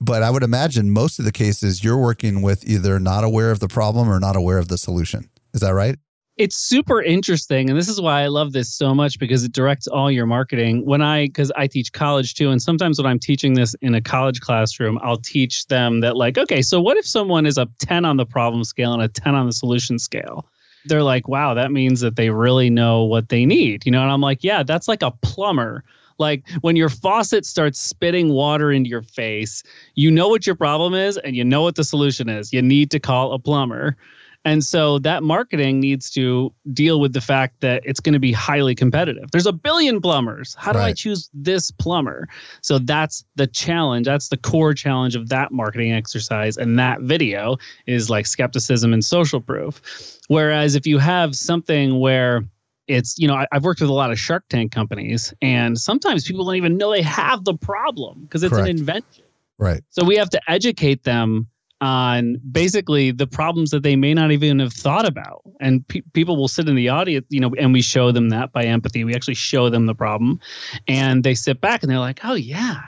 [0.00, 3.60] But I would imagine most of the cases you're working with either not aware of
[3.60, 5.28] the problem or not aware of the solution.
[5.52, 5.98] Is that right?
[6.38, 9.86] it's super interesting and this is why i love this so much because it directs
[9.88, 13.54] all your marketing when i because i teach college too and sometimes when i'm teaching
[13.54, 17.44] this in a college classroom i'll teach them that like okay so what if someone
[17.44, 20.46] is a 10 on the problem scale and a 10 on the solution scale
[20.86, 24.10] they're like wow that means that they really know what they need you know and
[24.10, 25.82] i'm like yeah that's like a plumber
[26.18, 29.62] like when your faucet starts spitting water into your face,
[29.94, 32.52] you know what your problem is and you know what the solution is.
[32.52, 33.96] You need to call a plumber.
[34.44, 38.32] And so that marketing needs to deal with the fact that it's going to be
[38.32, 39.30] highly competitive.
[39.30, 40.54] There's a billion plumbers.
[40.58, 40.86] How do right.
[40.86, 42.28] I choose this plumber?
[42.62, 44.06] So that's the challenge.
[44.06, 46.56] That's the core challenge of that marketing exercise.
[46.56, 49.82] And that video is like skepticism and social proof.
[50.28, 52.44] Whereas if you have something where
[52.88, 56.26] it's, you know, I, have worked with a lot of Shark Tank companies, and sometimes
[56.26, 58.68] people don't even know they have the problem because it's Correct.
[58.68, 59.24] an invention.
[59.58, 59.82] Right.
[59.90, 61.48] So we have to educate them
[61.80, 65.42] on basically the problems that they may not even have thought about.
[65.60, 68.52] And pe- people will sit in the audience, you know, and we show them that
[68.52, 69.04] by empathy.
[69.04, 70.40] We actually show them the problem
[70.88, 72.80] and they sit back and they're like, oh, yeah.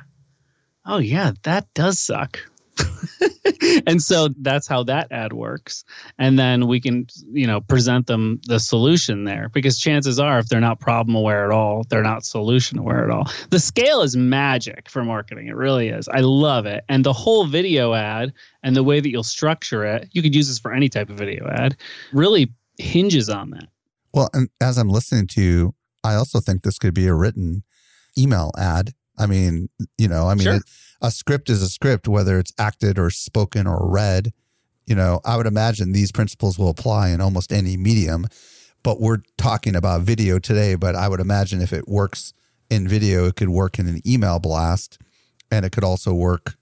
[0.84, 2.40] Oh, yeah, that does suck.
[3.86, 5.84] and so that's how that ad works.
[6.18, 10.48] And then we can you know present them the solution there because chances are if
[10.48, 13.30] they're not problem aware at all they're not solution aware at all.
[13.50, 15.48] The scale is magic for marketing.
[15.48, 16.08] It really is.
[16.08, 16.84] I love it.
[16.88, 20.48] And the whole video ad and the way that you'll structure it you could use
[20.48, 21.76] this for any type of video ad
[22.12, 23.68] really hinges on that.
[24.12, 27.62] Well and as i'm listening to you i also think this could be a written
[28.18, 28.92] email ad.
[29.18, 30.54] I mean you know i mean sure.
[30.54, 30.62] it,
[31.00, 34.32] a script is a script, whether it's acted or spoken or read.
[34.86, 38.26] You know, I would imagine these principles will apply in almost any medium.
[38.82, 40.74] But we're talking about video today.
[40.74, 42.32] But I would imagine if it works
[42.70, 44.98] in video, it could work in an email blast
[45.50, 46.56] and it could also work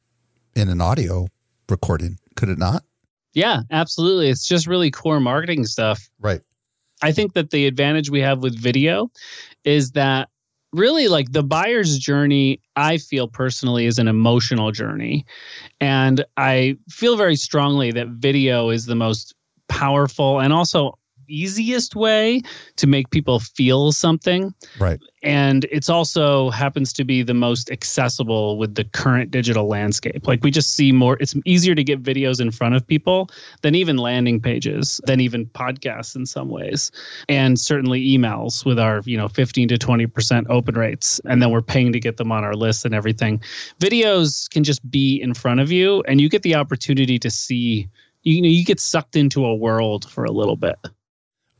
[0.56, 1.28] in an audio
[1.68, 2.82] recording, could it not?
[3.34, 4.30] Yeah, absolutely.
[4.30, 6.08] It's just really core marketing stuff.
[6.18, 6.40] Right.
[7.02, 9.10] I think that the advantage we have with video
[9.64, 10.28] is that
[10.72, 15.24] really like the buyer's journey i feel personally is an emotional journey.
[15.80, 19.34] And i feel very strongly that video is the most
[19.68, 20.97] powerful and also
[21.28, 22.42] easiest way
[22.76, 24.54] to make people feel something.
[24.78, 25.00] Right.
[25.22, 30.26] And it's also happens to be the most accessible with the current digital landscape.
[30.26, 33.28] Like we just see more, it's easier to get videos in front of people
[33.62, 36.92] than even landing pages, than even podcasts in some ways.
[37.28, 41.20] And certainly emails with our, you know, 15 to 20% open rates.
[41.24, 43.42] And then we're paying to get them on our list and everything.
[43.80, 47.88] Videos can just be in front of you and you get the opportunity to see
[48.22, 50.76] you know you get sucked into a world for a little bit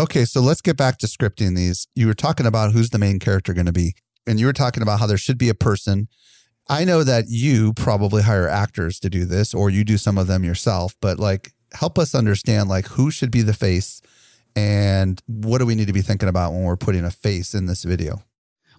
[0.00, 1.88] Okay, so let's get back to scripting these.
[1.94, 3.94] You were talking about who's the main character going to be,
[4.26, 6.08] and you were talking about how there should be a person.
[6.68, 10.28] I know that you probably hire actors to do this, or you do some of
[10.28, 14.00] them yourself, but like help us understand like who should be the face
[14.54, 17.66] and what do we need to be thinking about when we're putting a face in
[17.66, 18.22] this video?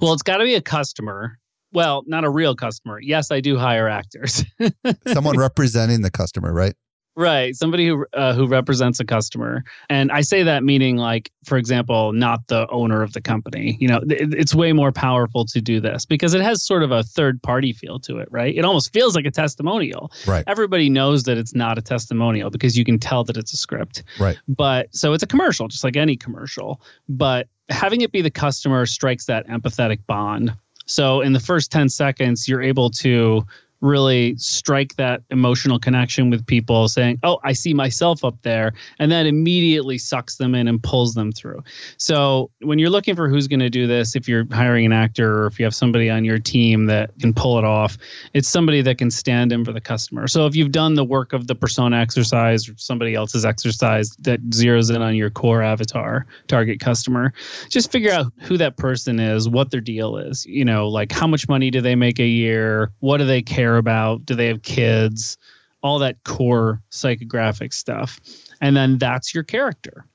[0.01, 1.39] Well, it's got to be a customer.
[1.71, 2.99] Well, not a real customer.
[2.99, 4.43] Yes, I do hire actors.
[5.07, 6.73] Someone representing the customer, right?
[7.19, 11.57] Right, somebody who uh, who represents a customer, and I say that meaning like, for
[11.57, 13.75] example, not the owner of the company.
[13.81, 16.91] You know, it, it's way more powerful to do this because it has sort of
[16.91, 18.55] a third party feel to it, right?
[18.55, 20.13] It almost feels like a testimonial.
[20.25, 20.45] Right.
[20.47, 24.03] Everybody knows that it's not a testimonial because you can tell that it's a script.
[24.17, 24.39] Right.
[24.47, 26.79] But so it's a commercial, just like any commercial.
[27.09, 30.53] But having it be the customer strikes that empathetic bond.
[30.85, 33.45] So in the first ten seconds, you're able to
[33.81, 39.11] really strike that emotional connection with people saying oh i see myself up there and
[39.11, 41.63] that immediately sucks them in and pulls them through.
[41.97, 45.43] So when you're looking for who's going to do this if you're hiring an actor
[45.43, 47.97] or if you have somebody on your team that can pull it off
[48.33, 50.27] it's somebody that can stand in for the customer.
[50.27, 54.41] So if you've done the work of the persona exercise or somebody else's exercise that
[54.49, 57.33] zeroes in on your core avatar target customer
[57.69, 60.45] just figure out who that person is what their deal is.
[60.45, 62.91] You know like how much money do they make a year?
[62.99, 64.25] What do they care care about?
[64.25, 65.37] Do they have kids?
[65.81, 68.19] All that core psychographic stuff.
[68.61, 70.05] And then that's your character.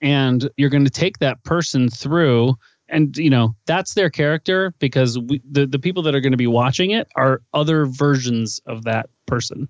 [0.00, 2.54] And you're going to take that person through
[2.92, 6.36] and you know that's their character because we, the the people that are going to
[6.36, 9.68] be watching it are other versions of that person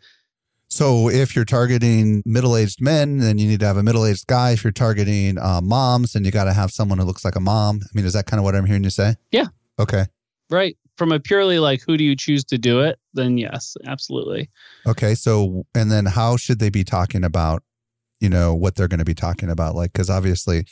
[0.68, 4.52] So if you're targeting middle-aged men, then you need to have a middle-aged guy.
[4.52, 7.40] If you're targeting uh, moms, then you got to have someone who looks like a
[7.40, 7.80] mom.
[7.82, 9.16] I mean, is that kind of what I'm hearing you say?
[9.32, 9.48] Yeah.
[9.80, 10.04] Okay.
[10.48, 10.76] Right.
[10.96, 14.50] From a purely like who do you choose to do it, then yes, absolutely.
[14.86, 15.14] Okay.
[15.14, 17.62] So and then how should they be talking about,
[18.20, 19.74] you know, what they're going to be talking about?
[19.74, 20.64] Like, because obviously,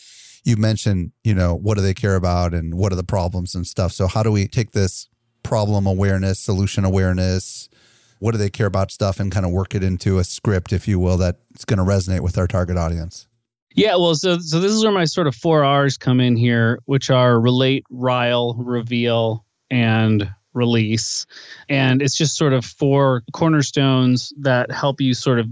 [0.44, 3.66] you mentioned, you know, what do they care about and what are the problems and
[3.66, 3.92] stuff.
[3.92, 5.09] So how do we take this
[5.42, 7.68] problem awareness, solution awareness?
[8.20, 10.88] What do they care about stuff and kind of work it into a script, if
[10.88, 13.27] you will, that's going to resonate with our target audience?
[13.74, 16.81] Yeah, well, so so this is where my sort of four R's come in here,
[16.87, 21.25] which are relate, rile, reveal, and release.
[21.68, 25.49] And it's just sort of four cornerstones that help you sort of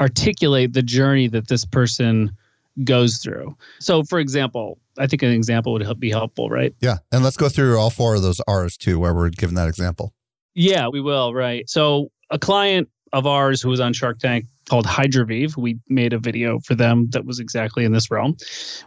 [0.00, 2.36] articulate the journey that this person
[2.84, 3.56] goes through.
[3.78, 6.74] So, for example, I think an example would help be helpful, right?
[6.80, 6.98] Yeah.
[7.12, 10.14] And let's go through all four of those R's too, where we're given that example.
[10.54, 11.32] Yeah, we will.
[11.34, 11.68] Right.
[11.68, 15.56] So a client of ours who was on Shark Tank called Hydroviv.
[15.56, 18.36] We made a video for them that was exactly in this realm.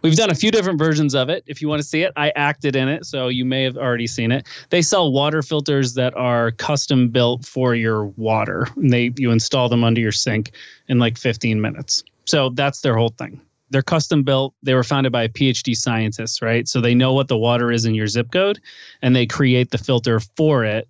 [0.02, 1.44] We've done a few different versions of it.
[1.48, 4.08] If you want to see it, I acted in it, so you may have already
[4.08, 4.48] seen it.
[4.70, 8.68] They sell water filters that are custom built for your water.
[8.76, 10.52] And they you install them under your sink
[10.88, 12.04] in like 15 minutes.
[12.26, 13.42] So that's their whole thing.
[13.70, 14.54] They're custom built.
[14.62, 16.68] They were founded by PhD scientists, right?
[16.68, 18.60] So they know what the water is in your zip code
[19.02, 20.88] and they create the filter for it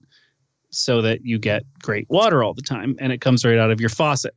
[0.70, 3.80] so that you get great water all the time and it comes right out of
[3.80, 4.36] your faucet.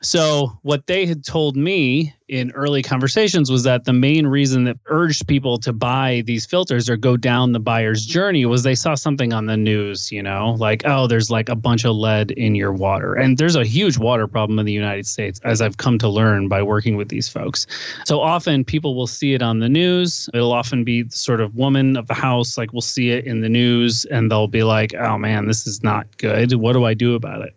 [0.00, 4.76] So, what they had told me in early conversations was that the main reason that
[4.86, 8.94] urged people to buy these filters or go down the buyer's journey was they saw
[8.94, 12.54] something on the news, you know, like, oh, there's like a bunch of lead in
[12.54, 13.14] your water.
[13.14, 16.48] And there's a huge water problem in the United States, as I've come to learn
[16.48, 17.66] by working with these folks.
[18.04, 20.28] So often people will see it on the news.
[20.32, 23.40] It'll often be the sort of woman of the house, like, we'll see it in
[23.40, 26.52] the news and they'll be like, oh man, this is not good.
[26.54, 27.54] What do I do about it?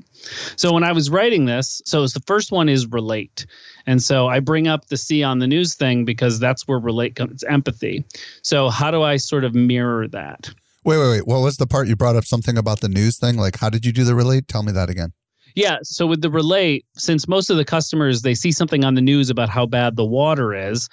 [0.56, 3.46] So when I was writing this, so the first one is relate.
[3.86, 7.16] And so I bring up the C on the news thing because that's where relate
[7.16, 8.06] comes empathy.
[8.42, 10.50] So how do I sort of mirror that?
[10.84, 11.28] Wait, wait, wait.
[11.28, 13.38] What was the part you brought up something about the news thing?
[13.38, 14.48] Like how did you do the relate?
[14.48, 15.14] Tell me that again.
[15.56, 19.02] Yeah, so with the relate, since most of the customers they see something on the
[19.02, 20.88] news about how bad the water is,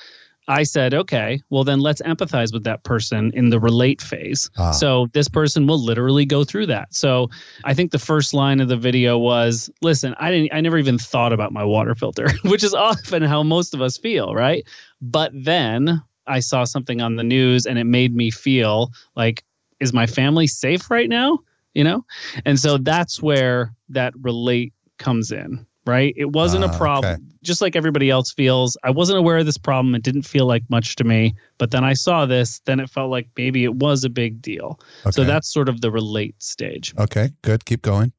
[0.49, 4.51] I said, okay, well, then let's empathize with that person in the relate phase.
[4.57, 4.71] Ah.
[4.71, 6.95] So this person will literally go through that.
[6.95, 7.29] So
[7.65, 10.99] I think the first line of the video was, listen, I didn't, I never even
[10.99, 14.67] thought about my water filter, which is often how most of us feel, right?
[15.03, 19.45] But then I saw something on the news and it made me feel like,
[19.81, 21.41] is my family safe right now?
[21.75, 22.05] You know?
[22.47, 26.13] And so that's where that relate comes in right?
[26.17, 27.23] It wasn't uh, a ah, problem, okay.
[27.43, 28.77] just like everybody else feels.
[28.85, 29.95] I wasn't aware of this problem.
[29.95, 31.35] It didn't feel like much to me.
[31.57, 34.79] But then I saw this, then it felt like maybe it was a big deal.
[35.03, 35.13] Okay.
[35.13, 36.95] So that's sort of the relate stage.
[36.99, 37.65] Okay, good.
[37.65, 38.13] Keep going.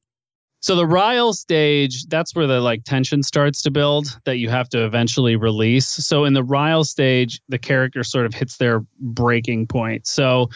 [0.61, 4.67] So the rile stage, that's where the like tension starts to build that you have
[4.69, 5.87] to eventually release.
[5.87, 10.05] So in the rile stage, the character sort of hits their breaking point.
[10.05, 10.49] So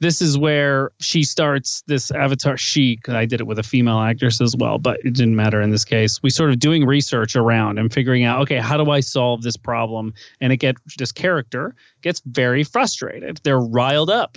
[0.00, 4.42] this is where she starts this avatar she I did it with a female actress
[4.42, 6.22] as well, but it didn't matter in this case.
[6.22, 9.56] We sort of doing research around and figuring out, okay, how do I solve this
[9.56, 10.12] problem?
[10.42, 13.40] And it get this character gets very frustrated.
[13.42, 14.36] They're riled up.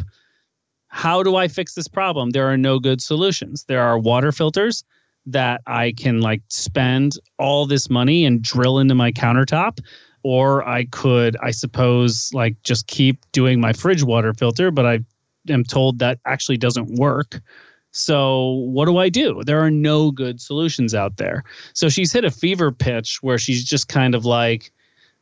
[0.88, 2.30] How do I fix this problem?
[2.30, 3.66] There are no good solutions.
[3.66, 4.86] There are water filters
[5.26, 9.80] that I can like spend all this money and drill into my countertop.
[10.24, 15.00] Or I could, I suppose, like just keep doing my fridge water filter, but I
[15.48, 17.40] am told that actually doesn't work.
[17.92, 19.42] So, what do I do?
[19.46, 21.44] There are no good solutions out there.
[21.74, 24.72] So, she's hit a fever pitch where she's just kind of like,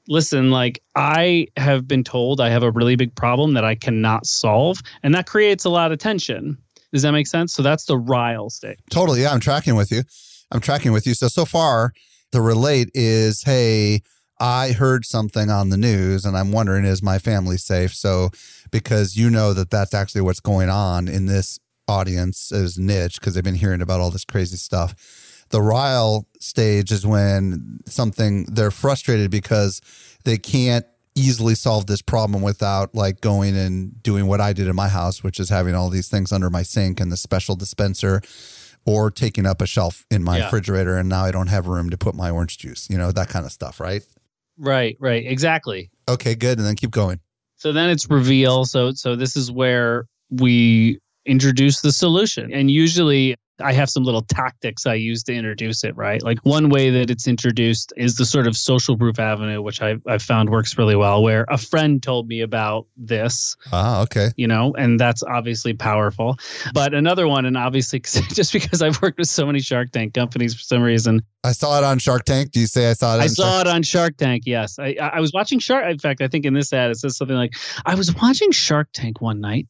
[0.08, 4.26] listen, like, I have been told I have a really big problem that I cannot
[4.26, 4.82] solve.
[5.04, 6.58] And that creates a lot of tension.
[6.94, 7.54] Does that make sense?
[7.54, 8.80] So that's the rile state.
[8.90, 9.22] Totally.
[9.22, 10.04] Yeah, I'm tracking with you.
[10.52, 11.14] I'm tracking with you.
[11.14, 11.94] So so far,
[12.32, 14.02] the relate is, hey,
[14.40, 17.94] I heard something on the news and I'm wondering, is my family safe?
[17.94, 18.30] So
[18.72, 23.34] because you know that that's actually what's going on in this audience is niche because
[23.34, 25.46] they've been hearing about all this crazy stuff.
[25.50, 29.82] The rile stage is when something they're frustrated because
[30.26, 30.86] they can't
[31.18, 35.24] easily solve this problem without like going and doing what I did in my house,
[35.24, 38.22] which is having all these things under my sink and the special dispenser
[38.86, 40.46] or taking up a shelf in my yeah.
[40.46, 43.30] refrigerator and now I don't have room to put my orange juice, you know, that
[43.30, 44.04] kind of stuff, right?
[44.58, 45.26] Right, right.
[45.26, 45.92] Exactly.
[46.08, 46.58] Okay, good.
[46.58, 47.20] And then keep going.
[47.58, 48.66] So then it's reveal.
[48.66, 52.54] So so this is where we introduce the solution.
[52.54, 56.22] And usually I have some little tactics I use to introduce it, right?
[56.22, 59.96] Like one way that it's introduced is the sort of social proof avenue, which I,
[60.08, 63.56] I've found works really well, where a friend told me about this.
[63.72, 64.30] Ah, okay.
[64.38, 66.38] You know, and that's obviously powerful.
[66.74, 68.00] But another one, and obviously
[68.34, 71.22] just because I've worked with so many Shark Tank companies for some reason.
[71.44, 72.52] I saw it on Shark Tank.
[72.52, 73.22] Do you say I saw it?
[73.22, 74.44] I saw Shark- it on Shark Tank.
[74.46, 75.86] Yes, I, I was watching Shark.
[75.86, 77.54] In fact, I think in this ad it says something like,
[77.86, 79.68] "I was watching Shark Tank one night."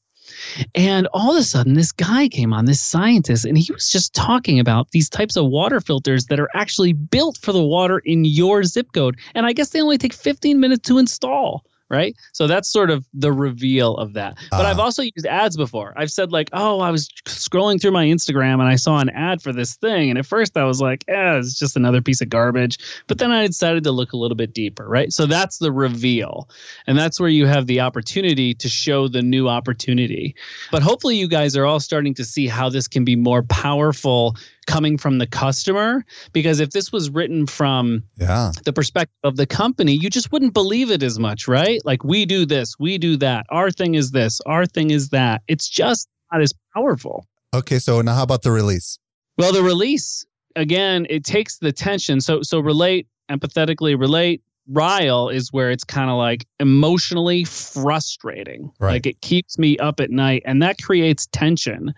[0.76, 4.14] And all of a sudden, this guy came on, this scientist, and he was just
[4.14, 8.26] talking about these types of water filters that are actually built for the water in
[8.26, 9.18] your zip code.
[9.36, 12.16] And I guess they only take 15 minutes to install right?
[12.34, 14.38] So that's sort of the reveal of that.
[14.52, 14.84] But uh, I've ah.
[14.84, 15.94] also used ads before.
[15.96, 19.42] I've said like, "Oh, I was scrolling through my Instagram and I saw an ad
[19.42, 22.30] for this thing." And at first I was like, "Eh, it's just another piece of
[22.30, 22.78] garbage."
[23.08, 25.12] But then I decided to look a little bit deeper, right?
[25.12, 26.50] So that's the reveal.
[26.86, 30.36] And that's where you have the opportunity to show the new opportunity.
[30.72, 34.36] But hopefully you guys are all starting to see how this can be more powerful
[34.68, 38.52] coming from the customer because if this was written from yeah.
[38.66, 41.82] the perspective of the company you just wouldn't believe it as much right?
[41.86, 45.42] Like we do this we do that our thing is this our thing is that.
[45.48, 47.26] It's just not as powerful.
[47.56, 49.00] Okay so now how about the release?
[49.38, 52.22] Well the release again it takes the tension.
[52.22, 54.44] So so relate empathetically relate.
[54.70, 58.70] Rile is where it's kind of like emotionally frustrating.
[58.80, 58.94] Right.
[58.94, 61.94] like it keeps me up at night and that creates tension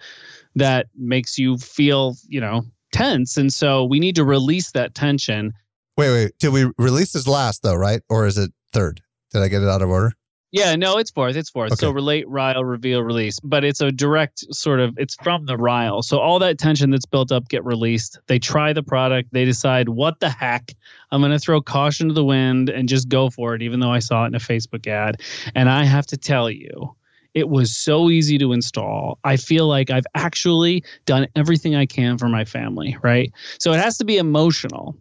[0.59, 3.37] that makes you feel, you know, tense.
[3.37, 5.53] And so we need to release that tension.
[5.97, 6.31] Wait, wait.
[6.39, 8.01] Did we release this last though, right?
[8.09, 9.01] Or is it third?
[9.31, 10.13] Did I get it out of order?
[10.51, 11.35] Yeah, no, it's fourth.
[11.35, 11.73] It's fourth.
[11.73, 11.79] Okay.
[11.79, 13.39] So relate, rile, reveal, release.
[13.41, 16.01] But it's a direct sort of it's from the rile.
[16.01, 18.19] So all that tension that's built up get released.
[18.27, 19.29] They try the product.
[19.31, 20.73] They decide what the heck.
[21.11, 23.91] I'm going to throw caution to the wind and just go for it, even though
[23.91, 25.21] I saw it in a Facebook ad.
[25.53, 26.95] And I have to tell you,
[27.33, 29.19] it was so easy to install.
[29.23, 33.31] I feel like I've actually done everything I can for my family, right?
[33.59, 34.97] So it has to be emotional.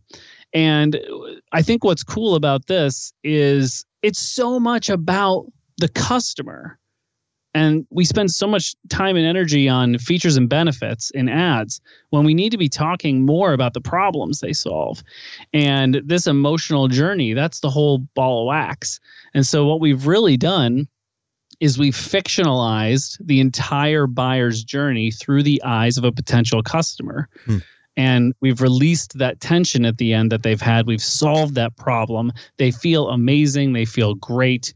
[0.53, 0.99] And
[1.53, 5.47] I think what's cool about this is it's so much about
[5.79, 6.79] the customer.
[7.55, 12.25] And we spend so much time and energy on features and benefits in ads when
[12.25, 15.03] we need to be talking more about the problems they solve.
[15.53, 19.01] And this emotional journey, that's the whole ball of wax.
[19.35, 20.89] And so, what we've really done
[21.61, 27.29] is we've fictionalized the entire buyer's journey through the eyes of a potential customer.
[27.45, 27.59] Hmm.
[27.97, 30.87] And we've released that tension at the end that they've had.
[30.87, 32.33] We've solved that problem.
[32.57, 33.73] They feel amazing.
[33.73, 34.73] They feel great.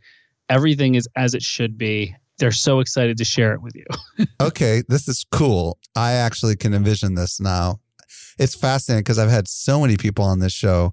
[0.49, 2.16] Everything is as it should be.
[2.39, 4.26] They're so excited to share it with you.
[4.41, 5.78] okay, this is cool.
[5.95, 7.78] I actually can envision this now.
[8.41, 10.93] It's fascinating because I've had so many people on this show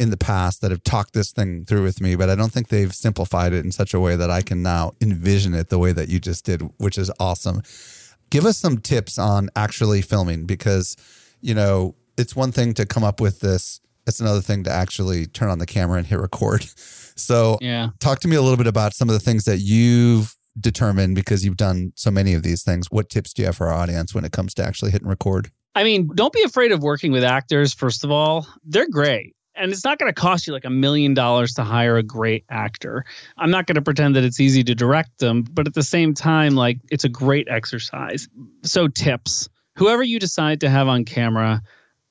[0.00, 2.68] in the past that have talked this thing through with me, but I don't think
[2.68, 5.92] they've simplified it in such a way that I can now envision it the way
[5.92, 7.60] that you just did, which is awesome.
[8.30, 10.96] Give us some tips on actually filming because,
[11.42, 15.26] you know, it's one thing to come up with this, it's another thing to actually
[15.26, 16.66] turn on the camera and hit record.
[17.16, 17.90] So, yeah.
[17.98, 21.44] talk to me a little bit about some of the things that you've determined because
[21.44, 22.90] you've done so many of these things.
[22.90, 25.50] What tips do you have for our audience when it comes to actually hitting record?
[25.74, 28.46] I mean, don't be afraid of working with actors, first of all.
[28.64, 31.96] They're great and it's not going to cost you like a million dollars to hire
[31.96, 33.04] a great actor.
[33.36, 36.14] I'm not going to pretend that it's easy to direct them, but at the same
[36.14, 38.28] time, like it's a great exercise.
[38.64, 39.48] So, tips
[39.80, 41.62] whoever you decide to have on camera,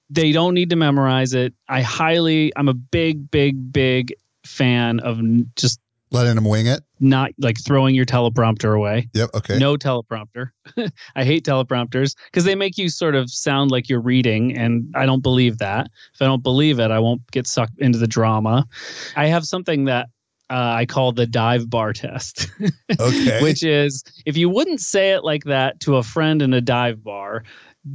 [0.09, 1.53] they don't need to memorize it.
[1.67, 5.19] I highly, I'm a big, big, big fan of
[5.55, 5.79] just
[6.11, 6.81] letting them wing it?
[6.99, 9.09] Not like throwing your teleprompter away.
[9.13, 9.57] Yep okay.
[9.57, 10.49] No teleprompter.
[11.15, 15.05] I hate teleprompters because they make you sort of sound like you're reading and i
[15.05, 15.87] don't believe that.
[16.13, 18.67] If i don't believe it i won't get sucked into the drama.
[19.15, 20.07] I have something that
[20.49, 22.49] uh, I call the dive bar test.
[22.99, 23.41] okay.
[23.41, 27.03] Which is if you wouldn't say it like that to a friend in a dive
[27.03, 27.43] bar,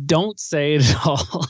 [0.07, 1.47] don't say it at all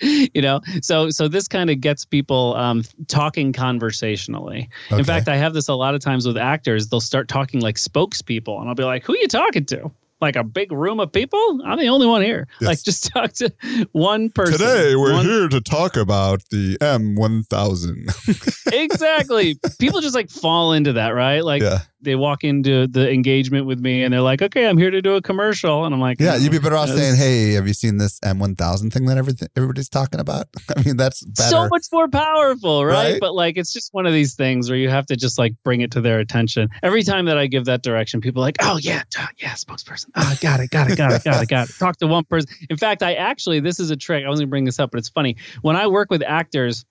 [0.00, 0.60] you know?
[0.82, 4.68] So so this kind of gets people um, talking conversationally.
[4.86, 4.98] Okay.
[4.98, 6.88] in fact i have this a lot of times with actors.
[6.88, 10.36] They'll start talking like spokespeople and i'll be like who are you talking to like
[10.36, 11.60] a big room of people.
[11.64, 12.48] I'm the only one here.
[12.60, 12.68] Yes.
[12.68, 13.52] Like just talk to
[13.92, 14.58] one person.
[14.58, 15.24] Today we're one...
[15.24, 18.72] here to talk about the M1000.
[18.72, 19.58] exactly.
[19.78, 21.44] People just like fall into that, right?
[21.44, 21.80] Like yeah.
[22.00, 25.16] they walk into the engagement with me and they're like, "Okay, I'm here to do
[25.16, 27.74] a commercial." And I'm like, "Yeah, you'd be mm, better off saying, "Hey, have you
[27.74, 31.50] seen this M1000 thing that everything everybody's talking about?" I mean, that's better.
[31.50, 33.12] so much more powerful, right?
[33.12, 33.20] right?
[33.20, 35.82] But like it's just one of these things where you have to just like bring
[35.82, 36.68] it to their attention.
[36.82, 39.02] Every time that I give that direction, people are like, "Oh, yeah,
[39.38, 41.74] yeah, spokesperson." Oh, got it, got it, got it, got it, got it.
[41.78, 42.50] Talk to one person.
[42.70, 44.24] In fact, I actually, this is a trick.
[44.24, 45.36] I wasn't going to bring this up, but it's funny.
[45.62, 46.84] When I work with actors,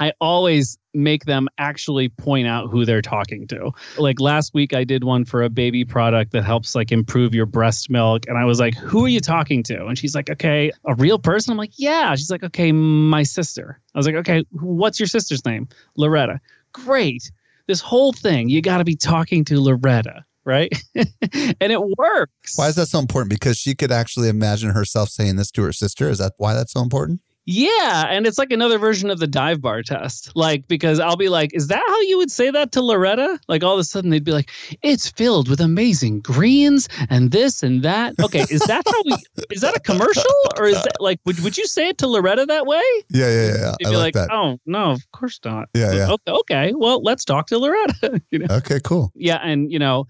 [0.00, 3.72] I always make them actually point out who they're talking to.
[3.98, 7.46] Like last week I did one for a baby product that helps like improve your
[7.46, 10.70] breast milk and I was like, "Who are you talking to?" And she's like, "Okay,
[10.84, 14.44] a real person?" I'm like, "Yeah." She's like, "Okay, my sister." I was like, "Okay,
[14.50, 16.40] what's your sister's name?" Loretta.
[16.72, 17.30] Great.
[17.66, 20.72] This whole thing, you got to be talking to Loretta right?
[20.96, 22.58] and it works.
[22.58, 23.30] Why is that so important?
[23.30, 26.08] Because she could actually imagine herself saying this to her sister.
[26.08, 27.20] Is that why that's so important?
[27.50, 30.30] Yeah, and it's like another version of the dive bar test.
[30.36, 33.64] Like because I'll be like, "Is that how you would say that to Loretta?" Like
[33.64, 34.50] all of a sudden they'd be like,
[34.82, 39.16] "It's filled with amazing greens and this and that." Okay, is that how we?
[39.50, 40.24] Is that a commercial
[40.58, 42.82] or is that like would would you say it to Loretta that way?
[43.08, 43.74] Yeah, yeah, yeah.
[43.78, 44.28] They'd I be like, like, that.
[44.30, 46.10] "Oh no, of course not." Yeah, yeah.
[46.10, 46.72] Okay, okay.
[46.76, 48.20] Well, let's talk to Loretta.
[48.30, 48.54] you know?
[48.56, 49.10] Okay, cool.
[49.14, 50.04] Yeah, and you know,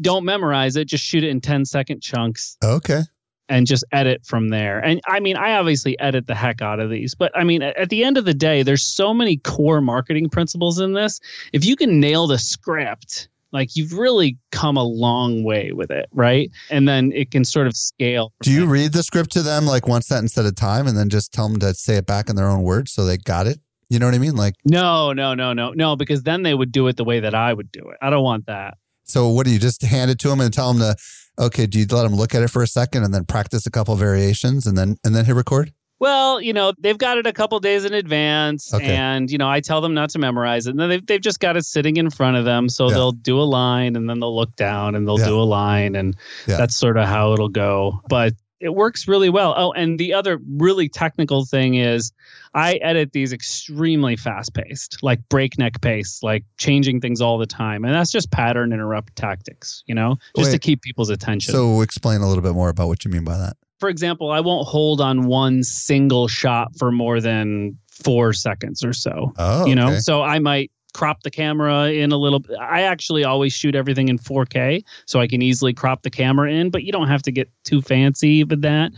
[0.00, 0.86] don't memorize it.
[0.88, 3.02] Just shoot it in 10 second chunks Okay.
[3.48, 4.78] and just edit from there.
[4.80, 7.88] And I mean, I obviously edit the heck out of these, but I mean, at
[7.90, 11.20] the end of the day, there's so many core marketing principles in this.
[11.52, 16.06] If you can nail the script, like you've really come a long way with it,
[16.12, 16.50] right?
[16.70, 18.32] And then it can sort of scale.
[18.42, 21.08] Do you read the script to them like one sentence at a time and then
[21.08, 23.60] just tell them to say it back in their own words so they got it?
[23.88, 24.34] You know what I mean?
[24.34, 27.36] Like, No, no, no, no, no, because then they would do it the way that
[27.36, 27.96] I would do it.
[28.02, 28.78] I don't want that.
[29.06, 30.96] So what do you just hand it to them and tell them to,
[31.42, 33.70] okay, do you let them look at it for a second and then practice a
[33.70, 35.72] couple variations and then, and then hit record?
[35.98, 38.94] Well, you know, they've got it a couple days in advance, Okay.
[38.94, 40.72] and you know, I tell them not to memorize it.
[40.72, 42.94] And then they've they've just got it sitting in front of them, so Yeah.
[42.96, 45.24] they'll do a line, and then they'll look down, and they'll Yeah.
[45.28, 46.14] do a line, and
[46.46, 46.58] Yeah.
[46.58, 48.02] that's sort of how it'll go.
[48.10, 49.54] But it works really well.
[49.56, 52.12] Oh, and the other really technical thing is,
[52.54, 57.84] I edit these extremely fast paced, like breakneck pace, like changing things all the time,
[57.84, 62.22] and that's just pattern interrupt tactics, you know, just to keep people's attention So explain
[62.22, 63.56] a little bit more about what you mean by that.
[63.78, 68.92] for example, I won't hold on one single shot for more than four seconds or
[68.92, 69.32] so.
[69.36, 69.98] Oh, you know, okay.
[69.98, 72.42] so I might crop the camera in a little.
[72.58, 76.70] I actually always shoot everything in 4K, so I can easily crop the camera in.
[76.70, 78.92] But you don't have to get too fancy with that.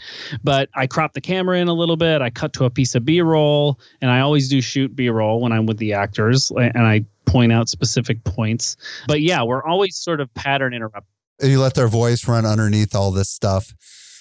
[0.45, 2.23] But I crop the camera in a little bit.
[2.23, 5.67] I cut to a piece of B-roll, and I always do shoot B-roll when I'm
[5.67, 8.77] with the actors, and I point out specific points.
[9.09, 11.09] But yeah, we're always sort of pattern interrupt.
[11.43, 13.75] you let their voice run underneath all this stuff.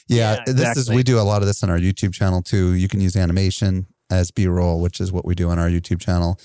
[0.08, 2.74] Yeah, Yeah, this is we do a lot of this on our YouTube channel too.
[2.74, 6.40] You can use animation as B-roll, which is what we do on our YouTube channel.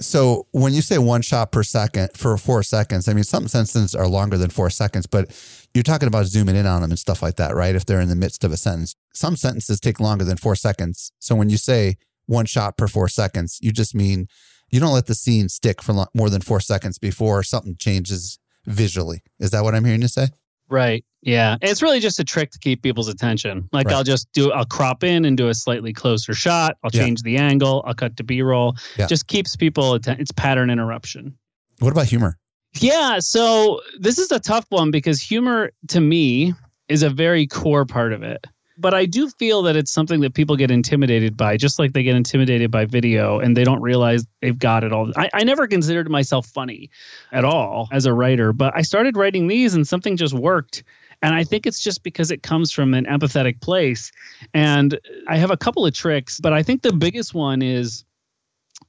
[0.00, 3.94] So when you say one shot per second for four seconds, I mean some sentences
[3.94, 5.32] are longer than four seconds, but
[5.74, 7.74] you're talking about zooming in on them and stuff like that, right?
[7.74, 11.12] If they're in the midst of a sentence, some sentences take longer than four seconds.
[11.18, 11.96] So when you say
[12.26, 14.28] one shot per four seconds, you just mean
[14.70, 19.22] you don't let the scene stick for more than four seconds before something changes visually.
[19.40, 20.28] Is that what I'm hearing you say?
[20.70, 21.04] Right.
[21.22, 21.52] Yeah.
[21.60, 23.68] And it's really just a trick to keep people's attention.
[23.72, 23.96] Like Right.
[23.96, 26.76] I'll just do, I'll crop in and do a slightly closer shot.
[26.84, 27.02] I'll Yeah.
[27.04, 27.82] change the angle.
[27.86, 28.76] I'll cut to B roll.
[28.96, 29.06] Yeah.
[29.06, 31.36] Just keeps people, atten- it's pattern interruption.
[31.80, 32.38] What about humor?
[32.80, 33.18] Yeah.
[33.20, 36.54] So this is a tough one because humor to me
[36.88, 38.46] is a very core part of it.
[38.78, 42.04] But I do feel that it's something that people get intimidated by, just like they
[42.04, 45.12] get intimidated by video and they don't realize they've got it all.
[45.16, 46.90] I, I never considered myself funny
[47.32, 50.84] at all as a writer, but I started writing these and something just worked.
[51.20, 54.12] And I think it's just because it comes from an empathetic place.
[54.54, 58.04] And I have a couple of tricks, but I think the biggest one is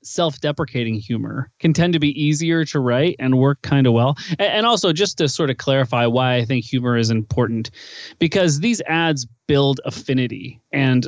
[0.04, 4.18] self-deprecating humor can tend to be easier to write and work kind of well.
[4.38, 7.72] And also just to sort of clarify why i think humor is important
[8.20, 11.08] because these ads build affinity and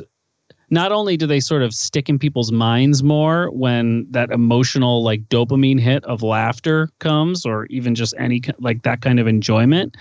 [0.70, 5.22] not only do they sort of stick in people's minds more when that emotional like
[5.28, 9.96] dopamine hit of laughter comes or even just any like that kind of enjoyment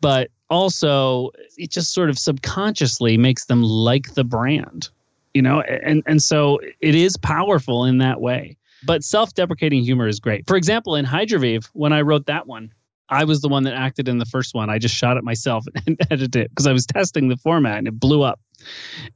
[0.00, 4.90] but also it just sort of subconsciously makes them like the brand
[5.34, 8.56] you know and and so it is powerful in that way.
[8.84, 10.46] But self-deprecating humor is great.
[10.48, 12.72] For example in hydroviv when i wrote that one
[13.08, 14.70] i was the one that acted in the first one.
[14.70, 17.88] I just shot it myself and edited it because i was testing the format and
[17.88, 18.40] it blew up.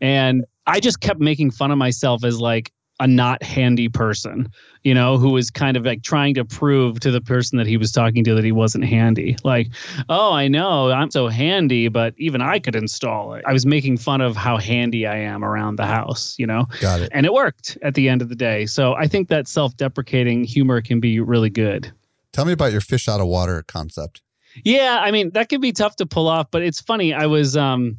[0.01, 4.51] And i just kept making fun of myself as like a not handy person
[4.83, 7.77] you know who was kind of like trying to prove to the person that he
[7.77, 9.69] was talking to that he wasn't handy like
[10.09, 13.97] oh i know i'm so handy but even i could install it i was making
[13.99, 17.11] fun of how handy i am around the house you know Got it.
[17.13, 20.81] and it worked at the end of the day so i think that self-deprecating humor
[20.81, 21.93] can be really good
[22.33, 24.21] Tell me about your fish out of water concept.
[24.63, 27.15] yeah, I mean that can be tough to pull off, but it's funny.
[27.15, 27.99] I was um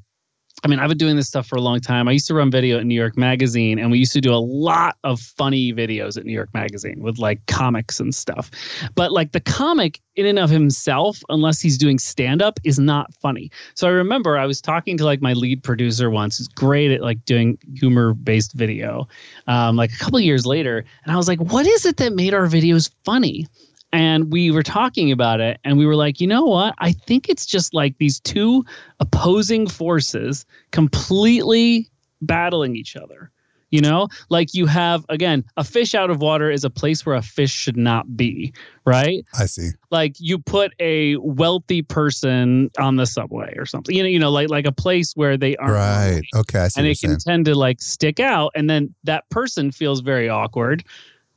[0.63, 2.07] I mean, I've been doing this stuff for a long time.
[2.07, 4.41] I used to run video at New York Magazine, and we used to do a
[4.41, 8.49] lot of funny videos at New York Magazine with like comics and stuff.
[8.95, 13.13] But like the comic in and of himself, unless he's doing stand up, is not
[13.13, 13.51] funny.
[13.75, 17.01] So I remember I was talking to like my lead producer once, who's great at
[17.01, 19.07] like doing humor based video,
[19.45, 20.83] um, like a couple years later.
[21.03, 23.45] And I was like, what is it that made our videos funny?
[23.93, 27.29] And we were talking about it and we were like you know what i think
[27.29, 28.65] it's just like these two
[28.99, 31.89] opposing forces completely
[32.21, 33.31] battling each other
[33.69, 37.15] you know like you have again a fish out of water is a place where
[37.15, 38.53] a fish should not be
[38.85, 39.71] right I see.
[39.91, 44.31] like you put a wealthy person on the subway or something you know you know
[44.31, 46.23] like like a place where they aren't Right.
[46.35, 46.59] Okay.
[46.59, 50.01] I see and it can tend to like stick out and then that person feels
[50.01, 50.83] very awkward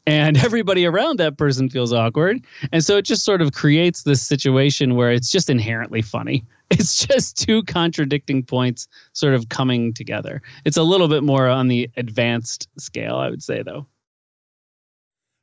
[0.07, 2.45] and everybody around that person feels awkward.
[2.73, 6.45] And so it just sort of creates this situation where it's just inherently funny.
[6.73, 10.41] It's just two contradicting points sort of coming together.
[10.65, 13.89] It's a little bit more on the advanced scale i would say though.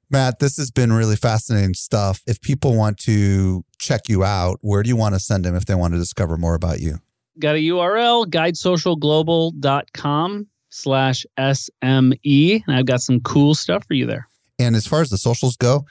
[0.09, 2.21] Matt, this has been really fascinating stuff.
[2.27, 5.65] If people want to check you out, where do you want to send them if
[5.65, 6.99] they want to discover more about you?
[7.39, 14.26] got a url guidesocialglobal.com slash sme and i've got some cool stuff for you there
[14.59, 15.85] And as far as the socials go,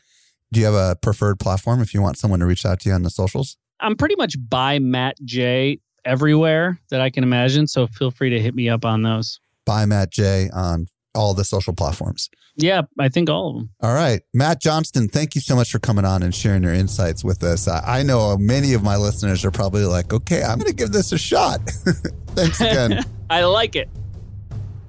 [0.53, 2.95] do you have a preferred platform if you want someone to reach out to you
[2.95, 3.57] on the socials?
[3.81, 7.67] I'm pretty much by Matt J everywhere that I can imagine.
[7.67, 9.41] So feel free to hit me up on those.
[9.65, 12.31] By Matt J on all the social platforms.
[12.57, 13.71] Yeah, I think all of them.
[13.83, 14.23] All right.
[14.33, 17.69] Matt Johnston, thank you so much for coming on and sharing your insights with us.
[17.69, 20.93] I I know many of my listeners are probably like, okay, I'm going to give
[20.93, 21.61] this a shot.
[22.29, 23.03] Thanks again.
[23.31, 23.89] I like it.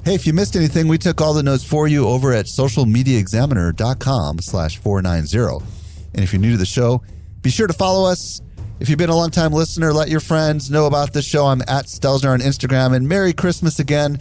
[0.07, 4.39] Hey, if you missed anything, we took all the notes for you over at socialmediaexaminer.com
[4.39, 5.65] slash 490.
[6.13, 7.03] And if you're new to the show,
[7.41, 8.39] be sure to follow us.
[8.79, 11.47] If you've been a long time listener, let your friends know about this show.
[11.47, 12.95] I'm at Stelzner on Instagram.
[12.95, 14.19] And Merry Christmas again.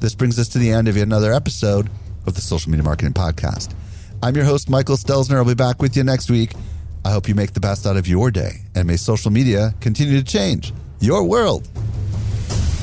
[0.00, 1.90] This brings us to the end of yet another episode
[2.26, 3.74] of the Social Media Marketing Podcast.
[4.22, 5.36] I'm your host, Michael Stelzner.
[5.36, 6.54] I'll be back with you next week.
[7.04, 8.62] I hope you make the best out of your day.
[8.74, 11.68] And may social media continue to change your world.